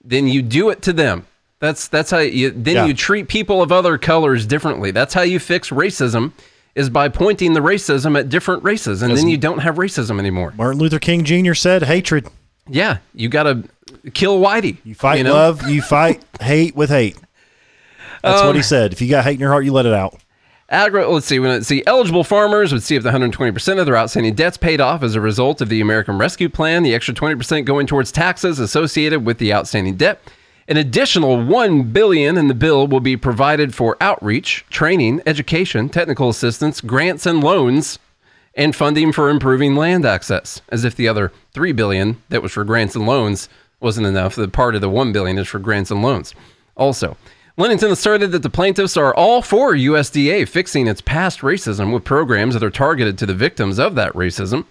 [0.04, 1.26] Then you do it to them.
[1.60, 2.86] That's that's how you then Yeah.
[2.86, 4.90] you treat people of other colors differently.
[4.92, 6.32] That's how you fix racism
[6.76, 10.54] is by pointing the racism at different races and then you don't have racism anymore.
[10.56, 11.54] Martin Luther King Jr.
[11.54, 12.28] said, "Hatred.
[12.68, 13.64] Yeah, you got to
[14.14, 14.76] kill Whitey.
[14.84, 15.32] You fight know?
[15.34, 15.68] love.
[15.68, 17.16] You fight hate with hate."
[18.22, 18.92] That's Um, what he said.
[18.92, 20.16] If you got hate in your heart, you let it out.
[20.70, 21.38] Agri- let's see.
[21.38, 25.02] When see eligible farmers would see if the 120% of their outstanding debts paid off
[25.02, 26.82] as a result of the American Rescue Plan.
[26.82, 30.20] The extra 20% going towards taxes associated with the outstanding debt.
[30.68, 36.28] An additional 1 billion in the bill will be provided for outreach, training, education, technical
[36.28, 37.98] assistance, grants and loans,
[38.54, 40.60] and funding for improving land access.
[40.68, 43.48] As if the other 3 billion that was for grants and loans
[43.80, 44.34] wasn't enough.
[44.34, 46.34] The part of the 1 billion is for grants and loans.
[46.76, 47.16] Also,
[47.58, 52.54] Lennington asserted that the plaintiffs are all for USDA fixing its past racism with programs
[52.54, 54.64] that are targeted to the victims of that racism.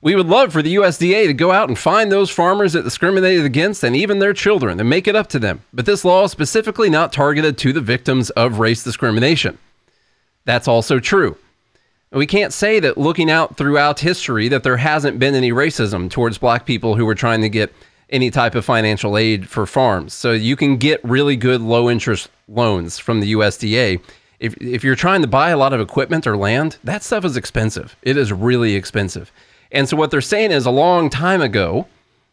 [0.00, 3.44] We would love for the USDA to go out and find those farmers that discriminated
[3.44, 5.62] against and even their children and make it up to them.
[5.72, 9.58] But this law is specifically not targeted to the victims of race discrimination.
[10.44, 11.36] That's also true.
[12.12, 16.38] We can't say that looking out throughout history that there hasn't been any racism towards
[16.38, 17.74] black people who were trying to get
[18.10, 20.14] any type of financial aid for farms.
[20.14, 24.00] So you can get really good low interest loans from the USDA.
[24.40, 27.36] If, if you're trying to buy a lot of equipment or land, that stuff is
[27.36, 27.96] expensive.
[28.02, 29.32] It is really expensive.
[29.70, 31.86] And so what they're saying is a long time ago,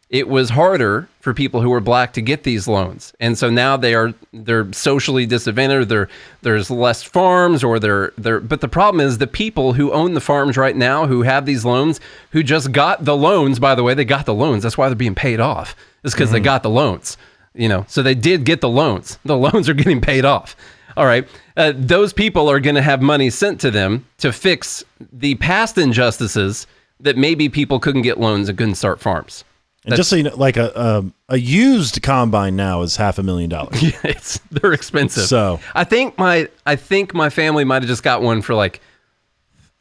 [0.08, 3.12] it was harder for people who were black to get these loans.
[3.18, 6.08] And so now they are they're socially disadvantaged there
[6.42, 10.20] there's less farms or they're they're but the problem is the people who own the
[10.20, 13.94] farms right now who have these loans who just got the loans by the way
[13.94, 14.62] they got the loans.
[14.62, 15.74] That's why they're being paid off.
[16.04, 17.16] Is because they got the loans
[17.56, 17.84] you know?
[17.88, 19.18] So they did get the loans.
[19.24, 20.54] The loans are getting paid off.
[20.96, 21.26] All right.
[21.56, 25.76] Uh, those people are going to have money sent to them to fix the past
[25.76, 26.66] injustices
[27.00, 29.44] that maybe people couldn't get loans and couldn't start farms.
[29.86, 33.22] And just so you know, like a um, a used combine now is half a
[33.22, 33.80] million dollars.
[33.82, 35.24] Yeah, it's they're expensive.
[35.24, 38.80] So- I think my I think my family might have just got one for like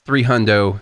[0.05, 0.79] three hundo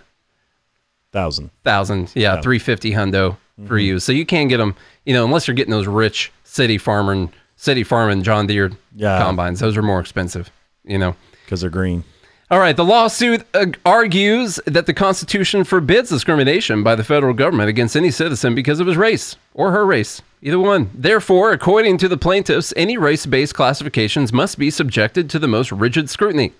[1.12, 1.50] Thousand.
[1.62, 2.10] thousand.
[2.14, 4.00] Yeah, three fifty hundo for you.
[4.00, 4.74] So you can't get them,
[5.06, 9.18] you know, unless you're getting those rich city farming, city farming John Deere Yeah.
[9.18, 9.60] combines.
[9.60, 10.50] Those are more expensive.
[10.84, 11.14] You know.
[11.44, 12.04] because they're green.
[12.50, 17.70] All right, the lawsuit uh, argues that the Constitution forbids discrimination by the federal government
[17.70, 20.90] against any citizen because of his race or her race, either one.
[20.92, 25.72] Therefore, according to the plaintiffs, any race based classifications must be subjected to the most
[25.72, 26.52] rigid scrutiny.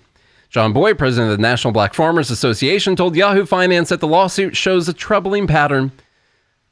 [0.49, 4.57] John Boyd, president of the National Black Farmers Association, told Yahoo Finance that the lawsuit
[4.57, 5.91] shows a troubling pattern.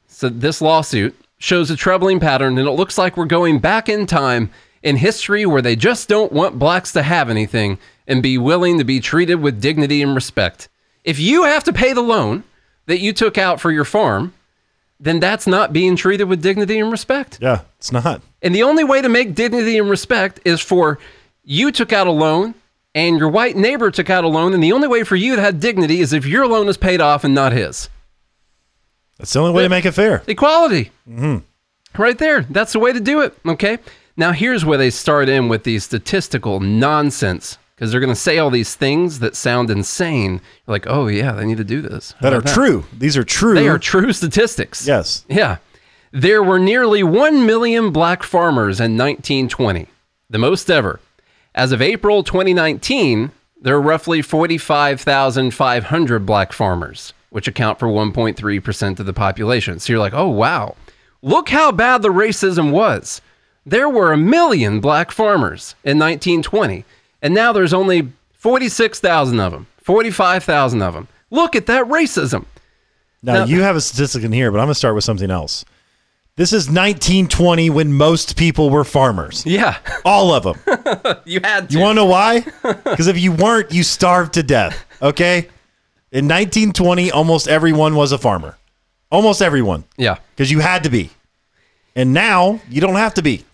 [0.08, 4.06] So, this lawsuit shows a troubling pattern, and it looks like we're going back in
[4.06, 4.50] time
[4.84, 8.84] in history where they just don't want blacks to have anything and be willing to
[8.84, 10.68] be treated with dignity and respect.
[11.02, 12.44] If you have to pay the loan
[12.86, 14.34] that you took out for your farm,
[15.00, 17.38] then that's not being treated with dignity and respect.
[17.40, 18.22] Yeah, it's not.
[18.42, 20.98] And the only way to make dignity and respect is for
[21.42, 22.54] you took out a loan
[22.94, 24.52] and your white neighbor took out a loan.
[24.52, 27.00] And the only way for you to have dignity is if your loan is paid
[27.00, 27.88] off and not his.
[29.18, 30.22] That's the only way to make it fair.
[30.26, 30.90] Equality.
[31.08, 31.38] Mm-hmm.
[32.00, 32.42] Right there.
[32.42, 33.36] That's the way to do it.
[33.46, 33.78] Okay.
[34.16, 38.38] Now, here's where they start in with these statistical nonsense because they're going to say
[38.38, 40.34] all these things that sound insane.
[40.34, 42.14] You're like, oh, yeah, they need to do this.
[42.20, 42.84] That are about true.
[42.96, 43.54] These are true.
[43.54, 44.86] They are true statistics.
[44.86, 45.24] Yes.
[45.28, 45.56] Yeah.
[46.12, 49.88] There were nearly 1 million black farmers in 1920,
[50.30, 51.00] the most ever.
[51.56, 59.06] As of April 2019, there are roughly 45,500 black farmers, which account for 1.3% of
[59.06, 59.80] the population.
[59.80, 60.76] So you're like, oh, wow.
[61.22, 63.20] Look how bad the racism was.
[63.66, 66.84] There were a million black farmers in 1920,
[67.22, 71.08] and now there's only 46,000 of them, 45,000 of them.
[71.30, 72.44] Look at that racism.
[73.22, 75.30] Now, Now- you have a statistic in here, but I'm going to start with something
[75.30, 75.64] else.
[76.36, 79.46] This is 1920 when most people were farmers.
[79.46, 80.58] Yeah, All of them.
[81.24, 81.74] you had to.
[81.76, 82.40] You want to know why?
[82.84, 84.84] Because if you weren't, you starved to death.
[85.00, 85.48] Okay?
[86.12, 88.56] In 1920, almost everyone was a farmer.
[89.10, 89.84] Almost everyone.
[89.96, 90.16] yeah.
[90.34, 91.10] Because you had to be.
[91.94, 93.44] And now, you don't have to be.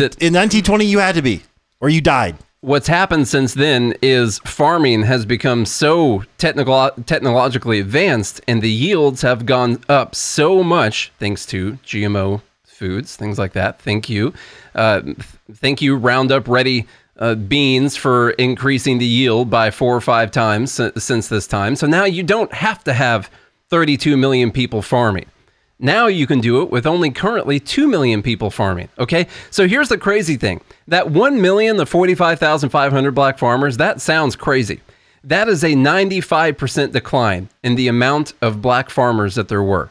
[0.00, 1.42] That- In 1920, you had to be,
[1.80, 2.36] or you died.
[2.60, 9.22] what's happened since then is farming has become so technical, technologically advanced and the yields
[9.22, 13.80] have gone up so much thanks to GMO foods, things like that.
[13.80, 14.32] Thank you.
[14.74, 15.16] Uh, th-
[15.54, 16.86] thank you, Roundup Ready
[17.18, 21.74] uh, beans, for increasing the yield by four or five times si- since this time.
[21.76, 23.28] So now you don't have to have
[23.70, 25.26] 32 million people farming.
[25.82, 28.88] Now you can do it with only currently 2 million people farming.
[29.00, 29.26] Okay.
[29.50, 34.80] So here's the crazy thing that 1 million, the 45,500 black farmers, that sounds crazy.
[35.24, 39.90] That is a 95% decline in the amount of black farmers that there were.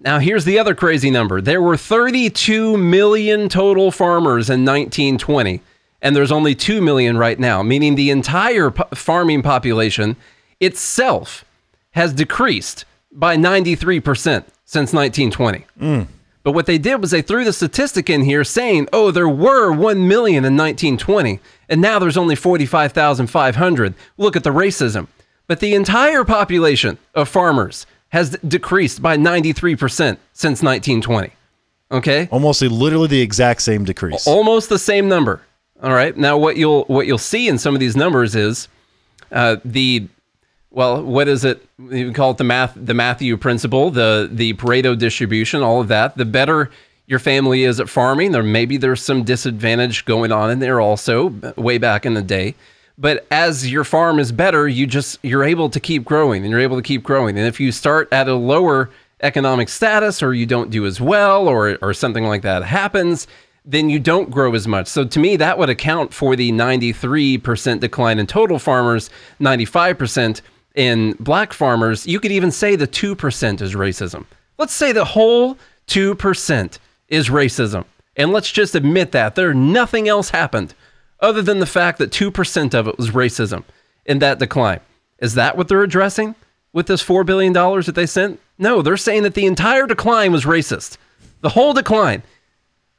[0.00, 5.60] Now, here's the other crazy number there were 32 million total farmers in 1920,
[6.00, 10.16] and there's only 2 million right now, meaning the entire farming population
[10.58, 11.44] itself
[11.90, 16.06] has decreased by 93% since 1920.
[16.44, 19.72] But what they did was they threw the statistic in here saying, oh, there were
[19.72, 23.94] 1 million in 1920, and now there's only 45,500.
[24.16, 25.08] Look at the racism.
[25.48, 31.32] But the entire population of farmers has d- decreased by 93% since 1920.
[31.90, 32.28] Okay?
[32.30, 34.24] Almost literally the exact same decrease.
[34.28, 35.42] almost the same number.
[35.82, 36.16] All right.
[36.16, 38.68] Now, what you'll what you'll see in some of these numbers is
[39.32, 40.06] uh, the
[40.70, 41.66] well, what is it?
[41.78, 46.16] You call it the math, the Matthew principle, the the Pareto distribution, all of that.
[46.16, 46.70] The better
[47.10, 51.30] your family is at farming, there maybe there's some disadvantage going on in there also,
[51.56, 52.54] way back in the day.
[52.96, 56.60] But as your farm is better, you just you're able to keep growing and you're
[56.60, 57.36] able to keep growing.
[57.36, 58.90] And if you start at a lower
[59.22, 63.26] economic status or you don't do as well or or something like that happens,
[63.64, 64.86] then you don't grow as much.
[64.86, 69.10] So to me, that would account for the 93% decline in total farmers,
[69.40, 70.42] 95%
[70.74, 72.06] in black farmers.
[72.06, 74.24] You could even say the 2% is racism.
[74.58, 75.56] Let's say the whole
[75.88, 77.84] 2% is racism.
[78.16, 80.74] And let's just admit that there nothing else happened
[81.20, 83.64] other than the fact that 2% of it was racism
[84.06, 84.80] in that decline.
[85.18, 86.34] Is that what they're addressing
[86.72, 88.40] with this $4 billion that they sent?
[88.58, 90.96] No, they're saying that the entire decline was racist.
[91.40, 92.22] The whole decline.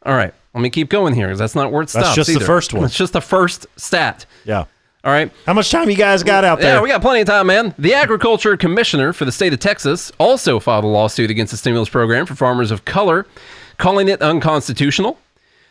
[0.04, 2.16] All right, let me keep going here because that's not where it stops.
[2.16, 2.86] just the first one.
[2.86, 4.26] It's just the first stat.
[4.46, 4.66] yeah.
[5.04, 5.32] All right.
[5.48, 6.76] How much time you guys got out there?
[6.76, 7.74] Yeah, we got plenty of time, man.
[7.80, 11.90] The Agriculture Commissioner for the state of Texas also filed a lawsuit against the stimulus
[11.90, 13.26] program for farmers of color,
[13.78, 15.18] calling it unconstitutional.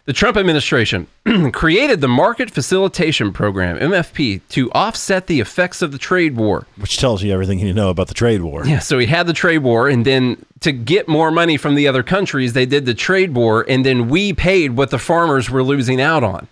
[0.06, 1.06] The Trump administration
[1.52, 6.66] created the Market Facilitation Program, MFP, to offset the effects of the trade war.
[6.78, 8.66] Which tells you everything you know about the trade war.
[8.66, 11.86] Yeah, so he had the trade war, and then to get more money from the
[11.86, 15.62] other countries, they did the trade war, and then we paid what the farmers were
[15.62, 16.48] losing out on.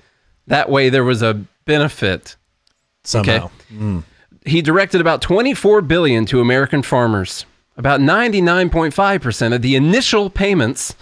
[0.46, 2.36] That way, there was a benefit.
[3.08, 3.50] Somehow.
[3.68, 4.00] Hmm.
[4.44, 7.46] He directed about 24 billion to American farmers.
[7.76, 10.94] About 99.5% of the initial payments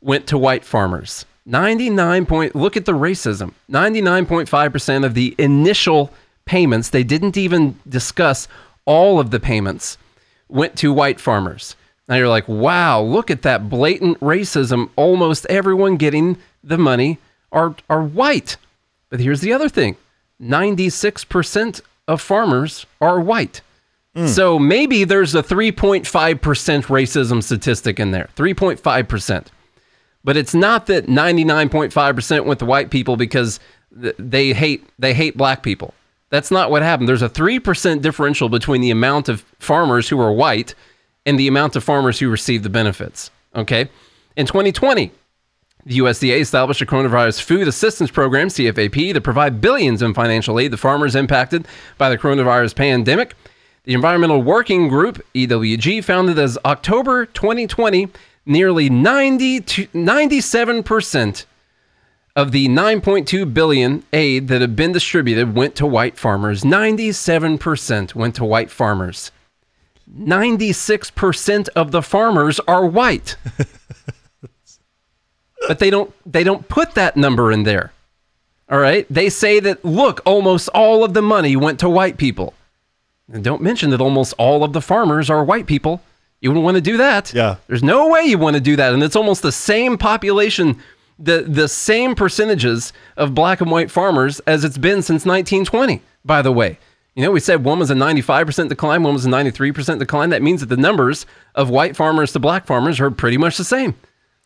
[0.00, 1.24] went to white farmers.
[1.46, 3.52] 99 point look at the racism.
[3.70, 6.12] 99.5% of the initial
[6.44, 8.46] payments, they didn't even discuss
[8.84, 9.98] all of the payments
[10.48, 11.76] went to white farmers.
[12.08, 14.88] Now you're like, "Wow, look at that blatant racism.
[14.96, 17.18] Almost everyone getting the money
[17.52, 18.56] are are white."
[19.10, 19.96] But here's the other thing.
[20.40, 23.60] 96% of farmers are white.
[24.14, 24.26] Hmm.
[24.26, 26.04] So maybe there's a 3.5%
[26.86, 28.28] racism statistic in there.
[28.36, 29.46] 3.5%.
[30.24, 33.60] But it's not that 99.5% went to white people because
[34.00, 35.94] th- they hate they hate black people.
[36.30, 37.08] That's not what happened.
[37.08, 40.74] There's a 3% differential between the amount of farmers who are white
[41.24, 43.30] and the amount of farmers who receive the benefits.
[43.54, 43.88] Okay?
[44.36, 45.10] In 2020,
[45.88, 50.70] the USDA established a coronavirus food assistance program, CFAP, to provide billions in financial aid
[50.72, 51.66] to farmers impacted
[51.96, 53.34] by the coronavirus pandemic.
[53.84, 58.08] The Environmental Working Group, EWG, founded as October 2020,
[58.44, 61.46] nearly 90 to 97%
[62.36, 66.64] of the 9.2 billion aid that had been distributed went to white farmers.
[66.64, 69.32] 97% went to white farmers.
[70.14, 73.36] 96% of the farmers are white.
[75.66, 77.92] but they don't they don't put that number in there.
[78.70, 79.06] All right?
[79.08, 82.54] They say that look, almost all of the money went to white people.
[83.32, 86.02] And don't mention that almost all of the farmers are white people.
[86.40, 87.32] You wouldn't want to do that.
[87.34, 87.56] Yeah.
[87.66, 88.94] There's no way you want to do that.
[88.94, 90.78] And it's almost the same population,
[91.18, 96.42] the the same percentages of black and white farmers as it's been since 1920, by
[96.42, 96.78] the way.
[97.14, 100.30] You know, we said one was a 95% decline, one was a 93% decline.
[100.30, 103.64] That means that the numbers of white farmers to black farmers are pretty much the
[103.64, 103.96] same.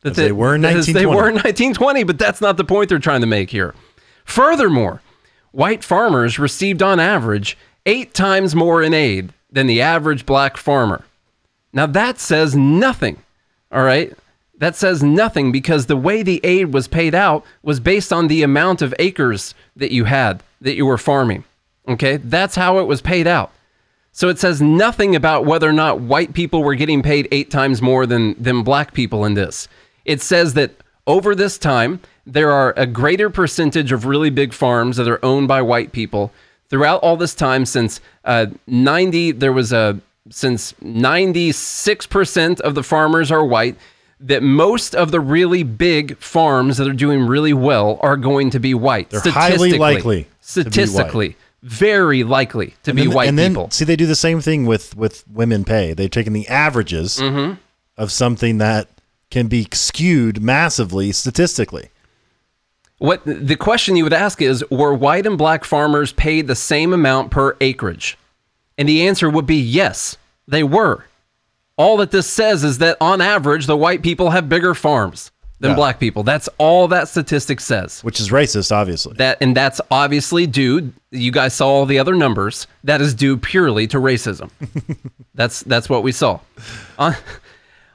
[0.03, 1.07] That As they were in as They 1920.
[1.07, 3.75] were in 1920, but that's not the point they're trying to make here.
[4.25, 5.01] Furthermore,
[5.53, 11.05] white farmers received on average eight times more in aid than the average black farmer.
[11.73, 13.23] Now that says nothing.
[13.71, 14.13] All right?
[14.59, 18.43] That says nothing because the way the aid was paid out was based on the
[18.43, 21.45] amount of acres that you had that you were farming.
[21.89, 22.19] Okay?
[22.19, 23.51] That's how it was paid out.
[24.13, 27.81] So it says nothing about whether or not white people were getting paid eight times
[27.81, 29.69] more than, than black people in this.
[30.05, 30.73] It says that
[31.07, 35.49] over this time, there are a greater percentage of really big farms that are owned
[35.49, 36.33] by white people.
[36.69, 40.01] Throughout all this time, since uh, 90, there was a,
[40.31, 43.77] since 96% of the farmers are white,
[44.21, 48.61] that most of the really big farms that are doing really well are going to
[48.61, 49.11] be white.
[49.11, 49.79] They're highly Statistically.
[49.79, 50.29] likely be white.
[50.41, 53.71] Statistically, very likely to be then, white and then.
[53.71, 55.93] See, they do the same thing with with women pay.
[55.93, 57.55] They've taken the averages Mm-hmm.
[57.97, 58.89] of something that
[59.33, 61.89] can be skewed massively statistically.
[62.99, 66.93] What the question you would ask is were white and black farmers paid the same
[66.93, 68.17] amount per acreage?
[68.79, 70.17] And the answer would be yes,
[70.47, 71.05] they were.
[71.77, 75.71] All that this says is that on average the white people have bigger farms than
[75.71, 75.77] Yeah.
[75.77, 76.23] black people.
[76.23, 78.03] That's all that statistic says.
[78.03, 79.15] Which is racist, obviously.
[79.17, 82.67] That and that's obviously due you guys saw all the other numbers.
[82.85, 84.51] That is due purely to racism.
[85.35, 86.39] that's that's what we saw.
[86.99, 87.17] On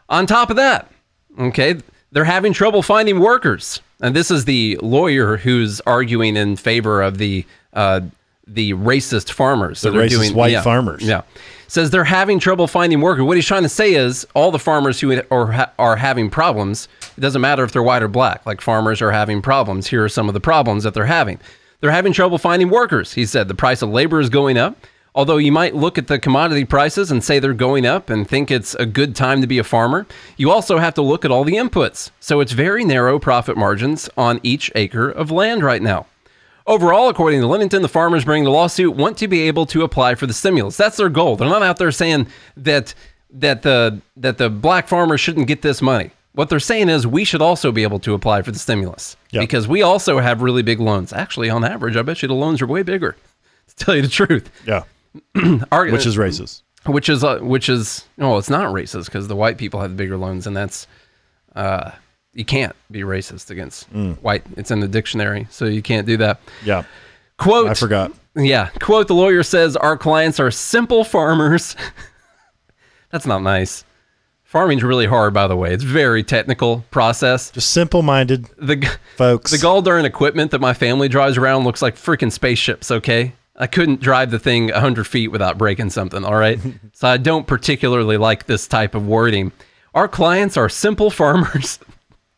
[0.10, 0.92] on top of that,
[1.38, 1.76] okay,
[2.12, 3.82] they're having trouble finding workers.
[4.02, 8.02] And this is the lawyer who's arguing in favor of the uh,
[8.48, 9.82] the racist farmers.
[9.82, 11.04] The racist doing, white yeah, farmers.
[11.04, 11.24] Yeah.
[11.68, 13.26] Says they're having trouble finding workers.
[13.26, 17.22] What he's trying to say is all the farmers who are, are having problems, it
[17.22, 19.88] doesn't matter if they're white or black, like farmers are having problems.
[19.88, 21.40] Here are some of the problems that they're having.
[21.82, 23.14] They're having trouble finding workers.
[23.14, 24.78] He said the price of labor is going up.
[25.18, 28.52] Although you might look at the commodity prices and say they're going up and think
[28.52, 30.06] it's a good time to be a farmer,
[30.38, 32.12] you also have to look at all the inputs.
[32.20, 36.06] So it's very narrow profit margins on each acre of land right now.
[36.68, 40.14] Overall, according to Lennington, the farmers bringing the lawsuit want to be able to apply
[40.14, 40.78] for the stimulus.
[40.78, 41.36] That's their goal.
[41.36, 42.94] They're not out there saying that
[43.32, 46.12] that the that the black farmers shouldn't get this money.
[46.34, 49.40] What they're saying is we should also be able to apply for the stimulus Yeah.
[49.42, 51.12] because we also have really big loans.
[51.12, 53.16] Actually, on average, I bet you the loans are way bigger.
[53.70, 54.84] To tell you the truth, yeah.
[55.72, 56.62] Our- Which is racist.
[56.86, 60.18] which is uh, which is no, it's not racist because the white people have bigger
[60.18, 60.88] loans, and that's
[61.56, 61.92] uh,
[62.34, 64.18] you can't be racist against Mm.
[64.22, 64.44] white.
[64.58, 66.40] It's in the dictionary, so you can't do that.
[66.64, 66.84] Yeah.
[67.38, 68.12] Quote: I forgot.
[68.36, 71.76] Yeah, quote: The lawyer says our clients are simple farmers.
[73.12, 73.84] that's not nice.
[74.44, 75.74] Farming's really hard, by the way.
[75.74, 77.52] It's very technical process.
[77.52, 78.88] Just simple minded The
[79.18, 79.52] folks.
[79.52, 82.90] the gall darn equipment that my family drives around looks like freaking spaceships.
[82.90, 86.24] Okay, I couldn't drive the thing hundred feet without breaking something.
[86.24, 86.60] All right,
[86.94, 89.52] so I don't particularly like this type of wording.
[89.94, 91.80] Our clients are simple farmers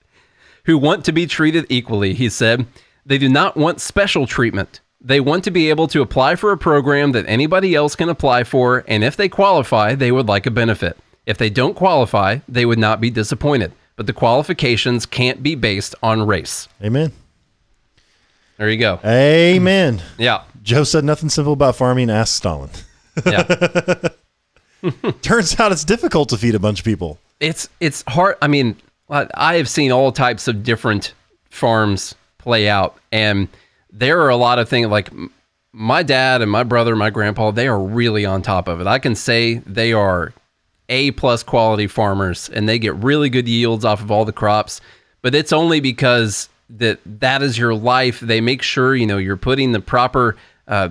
[0.65, 2.13] who want to be treated equally.
[2.13, 2.65] He said
[3.05, 4.79] they do not want special treatment.
[5.01, 8.43] They want to be able to apply for a program that anybody else can apply
[8.43, 10.97] for, and if they qualify, they would like a benefit.
[11.25, 13.71] If they don't qualify, they would not be disappointed.
[13.95, 16.67] But the qualifications can't be based on race.
[16.83, 17.11] Amen.
[18.57, 18.99] There you go.
[19.05, 20.01] Amen.
[20.17, 20.43] Yeah.
[20.69, 22.11] Joe said nothing simple about farming.
[22.11, 22.69] Ask Stalin.
[23.25, 23.41] Yeah.
[25.23, 27.17] Turns out it's difficult to feed a bunch of people.
[27.39, 28.35] it's it's hard.
[28.43, 28.75] I mean,
[29.09, 31.15] I have seen all types of different
[31.49, 33.47] farms play out, and
[33.91, 35.09] there are a lot of things like
[35.71, 37.49] my dad and my brother, my grandpa.
[37.49, 38.85] They are really on top of it.
[38.85, 40.33] I can say they are
[40.87, 44.81] a plus quality farmers, and they get really good yields off of all the crops.
[45.23, 48.19] But it's only because that that is your life.
[48.19, 50.37] They make sure you know you're putting the proper.
[50.69, 50.89] Uh,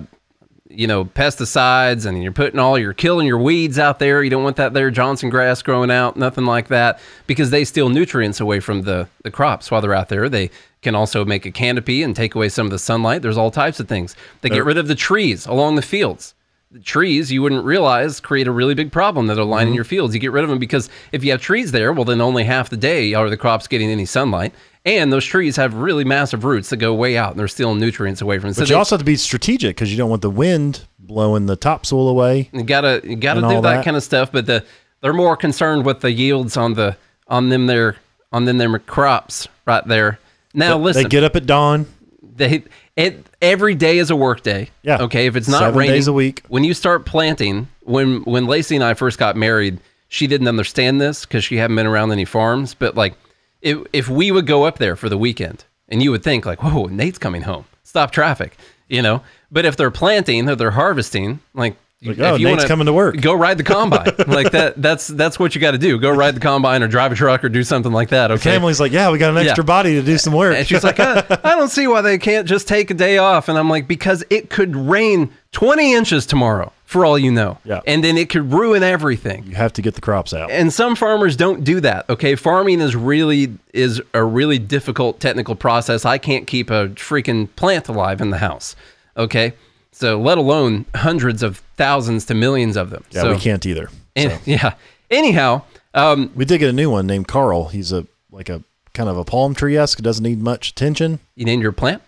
[0.69, 4.21] you know, pesticides and you're putting all you're killing your weeds out there.
[4.23, 7.89] You don't want that there Johnson grass growing out, nothing like that, because they steal
[7.89, 10.29] nutrients away from the, the crops while they're out there.
[10.29, 10.51] They
[10.83, 13.23] can also make a canopy and take away some of the sunlight.
[13.23, 14.15] There's all types of things.
[14.41, 16.35] They get rid of the trees along the fields.
[16.83, 19.75] Trees you wouldn't realize create a really big problem that are lining mm-hmm.
[19.75, 20.13] your fields.
[20.13, 22.69] You get rid of them because if you have trees there, well, then only half
[22.69, 24.53] the day are the crops getting any sunlight.
[24.85, 28.21] And those trees have really massive roots that go way out and they're stealing nutrients
[28.21, 28.53] away from.
[28.53, 30.85] So But you they- also have to be strategic because you don't want the wind
[30.99, 32.49] blowing the topsoil away.
[32.53, 33.85] You gotta you gotta do that, that.
[33.85, 34.63] kind of stuff, but the
[35.01, 36.95] they're more concerned with the yields on the
[37.27, 37.95] on them their
[38.31, 40.19] on them their crops right there.
[40.53, 41.87] Now listen, They get up at dawn.
[42.21, 42.63] they
[42.95, 44.69] it every day is a work day.
[44.83, 45.01] Yeah.
[45.01, 45.25] Okay.
[45.25, 46.43] If it's not Seven raining days a week.
[46.47, 50.99] when you start planting, when when Lacey and I first got married, she didn't understand
[50.99, 52.73] this because she hadn't been around any farms.
[52.73, 53.15] But like,
[53.61, 56.61] if if we would go up there for the weekend, and you would think like,
[56.63, 59.21] whoa, Nate's coming home, stop traffic, you know.
[59.51, 61.75] But if they're planting or they're harvesting, like.
[62.01, 63.19] Like, oh, Nate's coming to work.
[63.19, 64.81] Go ride the combine, like that.
[64.81, 65.99] That's that's what you got to do.
[65.99, 68.31] Go ride the combine or drive a truck or do something like that.
[68.31, 68.39] Okay.
[68.51, 69.49] Family's like, yeah, we got an Yeah.
[69.51, 70.55] extra body to do some work.
[70.55, 73.17] And she's like, I, uh, I don't see why they can't just take a day
[73.17, 73.49] off.
[73.49, 77.57] And I'm like, because it could rain 20 inches tomorrow, for all you know.
[77.65, 77.81] Yeah.
[77.85, 79.43] And then it could ruin everything.
[79.43, 80.51] you have to get the crops out.
[80.51, 82.09] And some farmers don't do that.
[82.09, 82.35] Okay.
[82.35, 86.05] Farming is really is a really difficult technical process.
[86.05, 88.77] I can't keep a freaking plant alive in the house.
[89.17, 89.51] Okay.
[89.99, 93.03] So let alone hundreds of thousands to millions of them.
[93.11, 93.89] Yeah, so, we can't either.
[94.15, 94.73] and- So, yeah.
[95.11, 97.67] Anyhow, um, we did get a new one named Carl.
[97.67, 99.99] He's a like a kind of a palm tree esque.
[100.01, 101.19] Doesn't need much attention.
[101.35, 102.01] you named your plant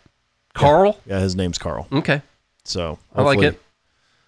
[0.54, 1.00] Carl.
[1.06, 1.88] Yeah, his name's Carl.
[1.92, 2.22] Okay.
[2.64, 3.60] So I like it.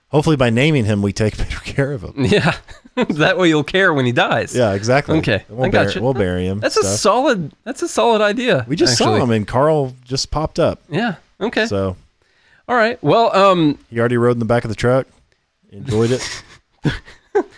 [0.10, 2.14] Hopefully, by naming him, we take better care of him.
[2.18, 2.58] Yeah.
[2.96, 4.54] that way you'll care when he dies.
[4.54, 5.20] Yeah, exactly.
[5.20, 6.02] Okay, we'll, I bury, gotcha.
[6.02, 6.60] we'll bury him.
[6.60, 7.54] That's a solid.
[7.64, 8.66] That's a solid idea.
[8.68, 9.20] we just actually.
[9.20, 10.82] saw him, and Carl just popped up.
[10.90, 11.16] Yeah.
[11.40, 11.66] Okay.
[11.66, 11.96] So
[12.68, 13.02] All right.
[13.04, 15.08] Well, um, he already rode in the back of the truck.
[15.72, 16.44] Enjoyed it.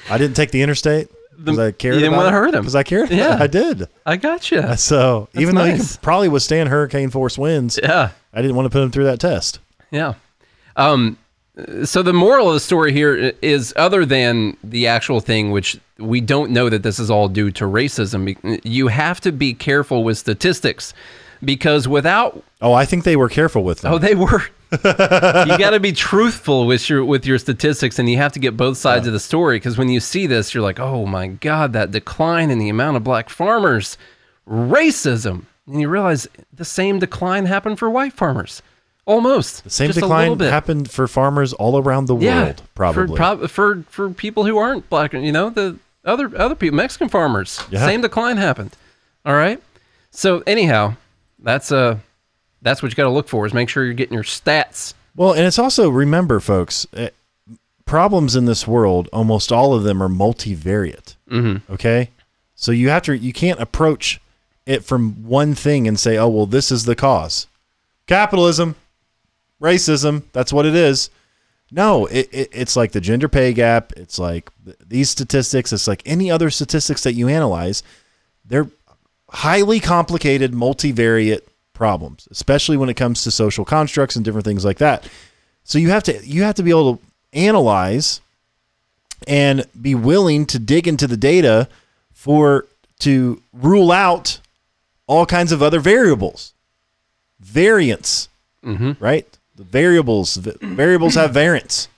[0.10, 1.95] I didn't take the interstate because I cared.
[1.95, 2.62] you didn't wanna hurt him.
[2.62, 3.10] because I cared.
[3.12, 3.38] Yeah.
[3.41, 3.88] I did.
[4.06, 4.64] I got you.
[4.78, 5.93] So even though he nice.
[5.97, 8.12] could probably withstand hurricane force winds, Yeah.
[8.34, 9.60] I didn't want to put him through that test.
[9.91, 10.14] Yeah.
[10.76, 11.18] Um,
[11.86, 16.20] so the moral of the story here is other than the actual thing, which we
[16.20, 18.36] don't know that this is all due to racism.
[18.66, 20.93] You have to be careful with statistics
[21.43, 23.93] because without Oh, I think they were careful with them.
[23.93, 24.43] Oh, they were.
[24.84, 28.55] You got to be truthful with your with your statistics, and you have to get
[28.57, 29.57] both sides of the story.
[29.57, 32.97] Because when you see this, you're like, "Oh my God, that decline in the amount
[32.97, 33.97] of black farmers,
[34.47, 38.61] racism," and you realize the same decline happened for white farmers,
[39.05, 43.07] almost the same a decline happened for farmers all around the Yeah, world, probably.
[43.07, 45.13] for, prob- for for people who aren't black.
[45.13, 47.86] You know, the other other people, Mexican farmers, Yeah.
[47.86, 48.71] same decline happened.
[49.26, 49.61] All right.
[50.11, 50.95] So anyhow,
[51.39, 51.97] that's uh
[52.66, 54.95] that's what you got to look for is make sure you're getting your stats.
[55.16, 57.09] Well, and it's also remember, folks, eh,
[57.86, 61.16] problems in this world, almost all of them are multivariate.
[61.30, 61.72] Mm-hmm.
[61.72, 62.09] Okay,
[62.55, 64.20] so you have to, you can't approach
[64.66, 67.45] it from one thing and say, "Oh, well, this is the cause."
[68.07, 68.76] Capitalism,
[69.61, 71.11] racism, that's what it is.
[71.72, 73.93] No, it, it, it's like the gender pay gap.
[73.95, 75.72] It's like th- these statistics.
[75.72, 77.84] It's like any other statistics that you analyze.
[78.43, 78.70] They're
[79.30, 81.41] highly complicated, multivariate
[81.76, 85.07] problems, especially when it comes to social constructs and different things like that.
[85.63, 87.03] So you have to you have to be able to
[87.34, 88.21] analyze
[89.28, 91.67] and be willing to dig into the data
[92.13, 92.65] for
[92.99, 94.39] to rule out
[95.07, 96.53] all kinds of other variables,
[97.39, 98.30] variance,
[98.63, 98.93] mm-hmm.
[99.03, 99.28] right?
[99.55, 101.88] The variables variables have variance.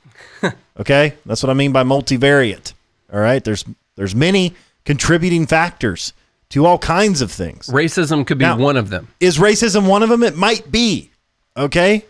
[0.80, 2.74] Okay, that's what I mean by multivariate.
[3.12, 3.66] All right, there's
[3.96, 4.54] there's many
[4.86, 6.14] contributing factors
[6.50, 7.68] to all kinds of things.
[7.68, 9.08] Racism could be Now- one of them.
[9.20, 10.24] Is racism one of them?
[10.24, 11.12] It might be.
[11.56, 12.06] Okay?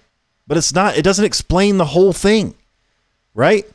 [0.46, 2.54] But it's not it doesn't explain the whole thing.
[3.34, 3.66] Right?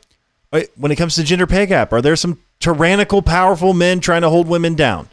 [0.51, 4.21] Uh, when it comes to gender pay gap, are there some tyrannical powerful men trying
[4.21, 5.09] to hold women down?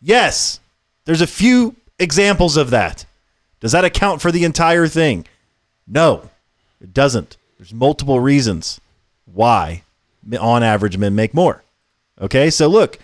[0.00, 0.60] Yes.
[1.04, 3.04] There's a few examples of that.
[3.60, 5.24] Does that account for the entire thing?
[5.86, 6.30] No.
[6.80, 7.36] It doesn't.
[7.58, 8.80] There's multiple reasons
[9.32, 9.82] why
[10.38, 11.62] on average men make more.
[12.20, 12.50] Okay?
[12.50, 12.98] So look,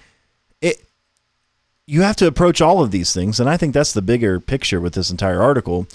[1.89, 4.79] you have to approach all of these things, and I think that's the bigger picture
[4.79, 5.87] with this entire article.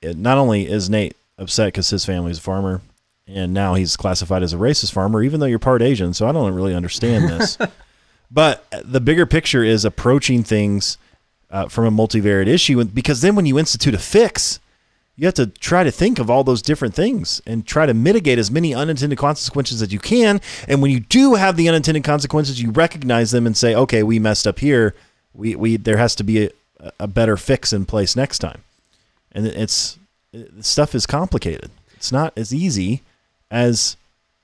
[0.00, 2.82] It, not only is Nate upset because his family is a farmer,
[3.26, 6.32] and now he's classified as a racist farmer, even though you're part Asian, so I
[6.32, 7.58] don't really understand this.
[8.30, 10.98] but the bigger picture is approaching things
[11.50, 14.60] uh, from a multivariate issue, because then when you institute a fix,
[15.16, 18.38] you have to try to think of all those different things and try to mitigate
[18.38, 20.40] as many unintended consequences as you can.
[20.68, 24.20] And when you do have the unintended consequences, you recognize them and say, "Okay, we
[24.20, 24.94] messed up here.
[25.34, 26.50] We we there has to be a,
[26.98, 28.62] a better fix in place next time."
[29.32, 29.98] And it's
[30.32, 31.70] it, stuff is complicated.
[31.94, 33.02] It's not as easy
[33.50, 33.96] as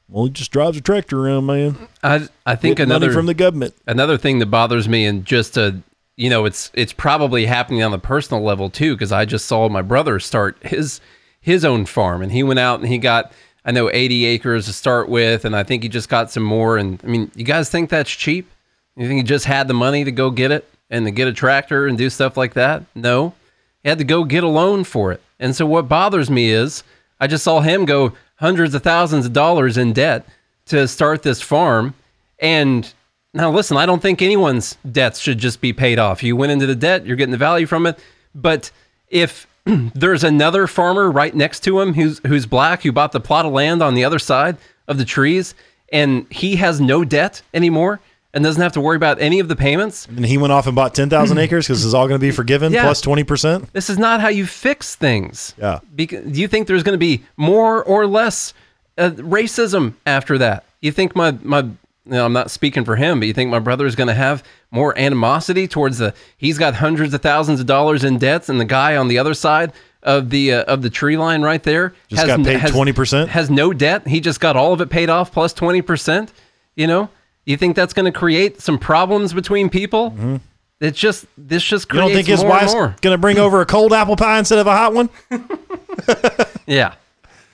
[0.09, 0.25] well.
[0.25, 1.89] He just drives a tractor around, man.
[2.03, 3.75] I I think another from the government.
[3.87, 5.83] another thing that bothers me and just to
[6.17, 9.69] you know it's it's probably happening on the personal level too because i just saw
[9.69, 11.01] my brother start his
[11.41, 13.33] his own farm and he went out and he got
[13.65, 16.79] i know 80 acres to start with and i think he just got some more
[16.79, 18.51] and i mean you guys think that's cheap
[18.97, 21.33] you think he just had the money to go get it and to get a
[21.33, 23.35] tractor and do stuff like that no
[23.83, 26.83] he had to go get a loan for it and so what bothers me is
[27.21, 30.27] i just saw him go hundreds of thousands of dollars in debt
[30.67, 31.95] to start this farm
[32.39, 32.93] and
[33.37, 36.23] now, listen, I don't think anyone's debts should just be paid off.
[36.23, 37.99] You went into the debt, you're getting the value from it.
[38.35, 38.71] But
[39.09, 43.45] if there's another farmer right next to him who's who's black who bought the plot
[43.45, 44.57] of land on the other side
[44.89, 45.55] of the trees
[45.93, 48.01] and he has no debt anymore
[48.37, 50.77] and doesn't have to worry about any of the payments, And he went off and
[50.77, 52.83] bought ten thousand acres because it's all going to be forgiven Yeah.
[52.85, 53.73] plus twenty percent.
[53.73, 55.55] this is not how you fix things.
[55.59, 55.81] Yeah.
[55.97, 58.55] Because, do you think there's going to be more or less
[58.99, 60.65] uh, racism after that?
[60.81, 61.61] You think my my
[62.09, 64.15] you know, I'm not speaking for him, but you think my brother is going to
[64.15, 68.61] have more animosity towards the he's got hundreds of thousands of dollars in debts and
[68.61, 69.73] the guy on the other side
[70.05, 73.27] of the uh, of the tree line right there Just got paid 20%?
[73.29, 74.07] has no debt.
[74.07, 76.29] He just got all of it paid off plus 20%,
[76.77, 77.09] you know?
[77.47, 80.41] You think that's going to create some problems between people?
[80.81, 81.97] It's just this just Mm-hmm.
[81.97, 84.39] You creates don't think his more wife's going to bring over a cold apple pie
[84.39, 85.09] instead of a hot one?
[86.67, 86.95] Yeah.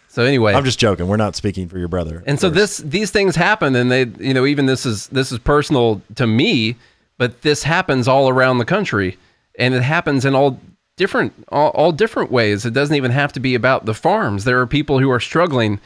[0.08, 1.06] So anyway, I'm just joking.
[1.06, 2.22] We're not speaking for your brother.
[2.26, 2.56] and so course.
[2.56, 6.26] this these things happen, and they you know even this is this is personal to
[6.26, 6.76] me,
[7.18, 9.16] but this happens all around the country,
[9.58, 10.58] and it happens in all
[10.96, 12.66] different all, all different ways.
[12.66, 14.44] It doesn't even have to be about the farms.
[14.44, 15.80] There are people who are struggling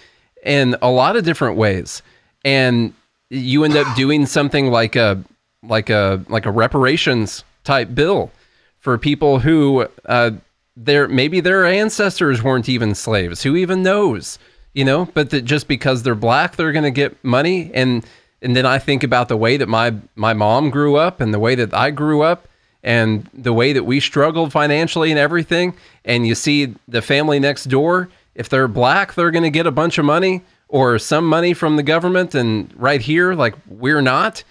[0.45, 2.03] in a lot of different ways,
[2.45, 2.95] and
[3.31, 5.23] you end up doing something like a
[5.63, 8.31] like a like a reparations type bill
[8.79, 10.31] for people who uh,
[10.77, 13.43] their maybe their ancestors weren't even slaves.
[13.43, 14.39] Who even knows?
[14.75, 17.71] You know, but that just because they're black, they're going to get money.
[17.73, 18.05] And
[18.43, 21.39] and then I think about the way that my my mom grew up and the
[21.39, 22.47] way that I grew up
[22.83, 25.75] and the way that we struggled financially and everything.
[26.05, 29.73] And you see the family next door, if they're black, they're going to get a
[29.73, 32.35] bunch of money or some money from the government.
[32.35, 34.43] And right here, like we're not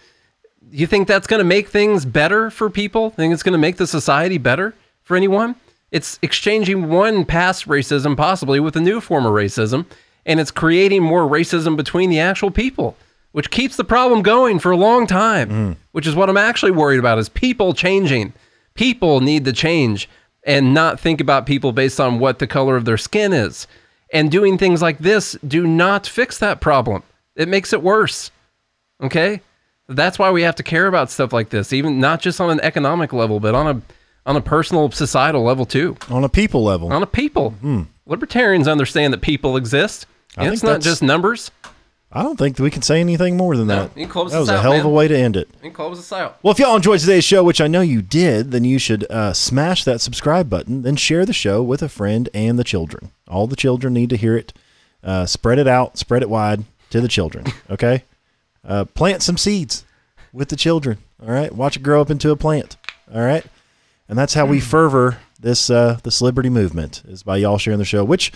[0.71, 3.09] you think that's going to make things better for people?
[3.09, 5.55] Think it's going to make the society better for anyone?
[5.91, 9.85] It's exchanging one past racism possibly with a new form of racism,
[10.25, 12.97] and it's creating more racism between the actual people,
[13.31, 15.49] which keeps the problem going for a long time.
[15.49, 15.75] Mm.
[15.91, 18.33] Which is what I'm actually worried about is people changing.
[18.73, 20.09] People need to change
[20.43, 23.67] and not think about people based on what the color of their skin is.
[24.15, 27.03] And doing things like this do not fix that problem.
[27.35, 28.31] It makes it worse.
[29.01, 29.41] Okay?
[29.89, 32.61] That's why we have to care about stuff like this, even not just on an
[32.61, 33.81] economic level, but on a
[34.25, 35.97] on a personal societal level too.
[36.09, 36.91] on a people level.
[36.93, 37.51] On a people.
[37.51, 37.83] Hmm.
[38.05, 40.07] Libertarians understand that people exist.
[40.37, 41.51] It's not just numbers.
[42.11, 43.93] I don't think we can say anything more than that.
[44.09, 45.49] close that was this a out, hell of a way to end it.
[45.73, 46.37] Close this out.
[46.41, 49.33] Well, if y'all enjoyed today's show, which I know you did, then you should uh,
[49.33, 53.11] smash that subscribe button, then share the show with a friend and the children.
[53.27, 54.53] All the children need to hear it.
[55.03, 57.45] Uh, spread it out, spread it wide to the children.
[57.69, 58.03] Okay,
[58.63, 59.85] uh, plant some seeds
[60.31, 60.99] with the children.
[61.21, 62.77] All right, watch it grow up into a plant.
[63.13, 63.43] All right,
[64.07, 67.85] and that's how we fervor this uh, this liberty movement is by y'all sharing the
[67.85, 68.03] show.
[68.03, 68.31] Which,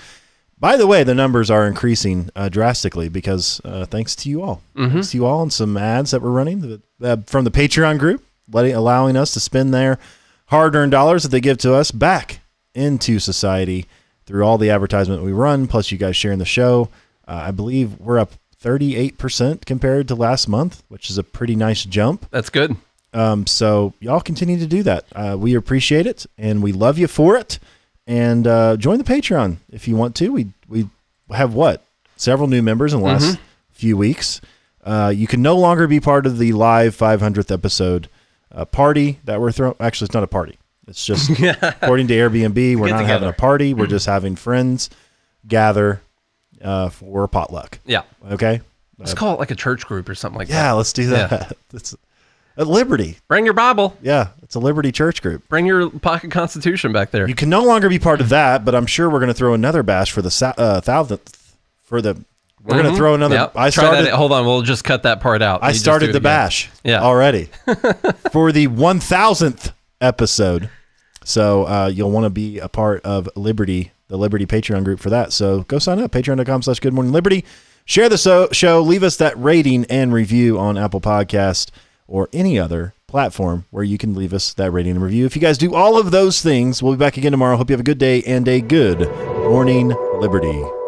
[0.59, 4.61] by the way, the numbers are increasing uh, drastically because uh, thanks to you all,
[4.75, 8.23] thanks to you all, and some ads that we're running uh, from the Patreon group,
[8.51, 9.99] letting allowing us to spend their
[10.47, 12.39] hard-earned dollars that they give to us back
[12.73, 13.85] into society
[14.25, 16.89] through all the advertisement we run, plus you guys sharing the show.
[17.27, 21.85] Uh, I believe we're up 38% compared to last month, which is a pretty nice
[21.85, 22.27] jump.
[22.31, 22.75] That's good.
[23.13, 25.05] Um, so y'all continue to do that.
[25.15, 27.57] Uh, we appreciate it and we love you for it.
[28.09, 30.29] And uh, join the Patreon if you want to.
[30.29, 30.89] We we
[31.29, 31.83] have what
[32.15, 33.37] several new members in the last
[33.71, 34.41] few weeks.
[34.83, 38.09] Uh, you can no longer be part of the live 500th episode
[38.51, 39.75] uh, party that we're throwing.
[39.79, 40.57] Actually, it's not a party.
[40.87, 41.29] It's just
[41.61, 43.75] according to Airbnb, we're Get not having a party.
[43.75, 44.89] We're just having friends
[45.47, 46.01] gather
[46.63, 47.77] uh, for a potluck.
[47.85, 48.01] Yeah.
[48.31, 48.61] Okay.
[48.97, 50.63] Let's call it like a church group or something like Yeah, that.
[50.63, 51.57] Yeah, let's do that.
[51.73, 51.95] It's
[52.59, 53.17] at Liberty.
[53.27, 53.97] Bring your Bible.
[54.01, 55.47] Yeah, it's a Liberty Church group.
[55.47, 57.27] Bring your pocket constitution back there.
[57.27, 59.53] You can no longer be part of that, but I'm sure we're going to throw
[59.53, 62.21] another bash for the sa- uh, thousandth for the.
[62.61, 63.35] We're going to throw another.
[63.35, 63.53] Yep.
[63.55, 64.05] I started.
[64.07, 64.13] that.
[64.13, 64.45] Hold on.
[64.45, 65.63] We'll just cut that part out.
[65.63, 66.69] I You started the bash.
[66.83, 67.01] Yeah.
[67.01, 67.45] Already
[68.33, 70.69] for the 1000th episode.
[71.23, 75.09] So uh, you'll want to be a part of Liberty, the Liberty Patreon group for
[75.09, 75.31] that.
[75.31, 76.11] So go sign up.
[76.11, 77.45] Patreon.com slash Good Morning Liberty.
[77.85, 78.81] Share the so- show.
[78.81, 81.71] Leave us that rating and review on Apple Podcast
[82.09, 85.25] or any other platform where you can leave us that rating and review.
[85.25, 87.57] If you guys do all of those things, we'll be back again tomorrow.
[87.57, 88.99] Hope you have a good day and a good
[89.49, 89.89] morning,
[90.19, 90.78] Liberty.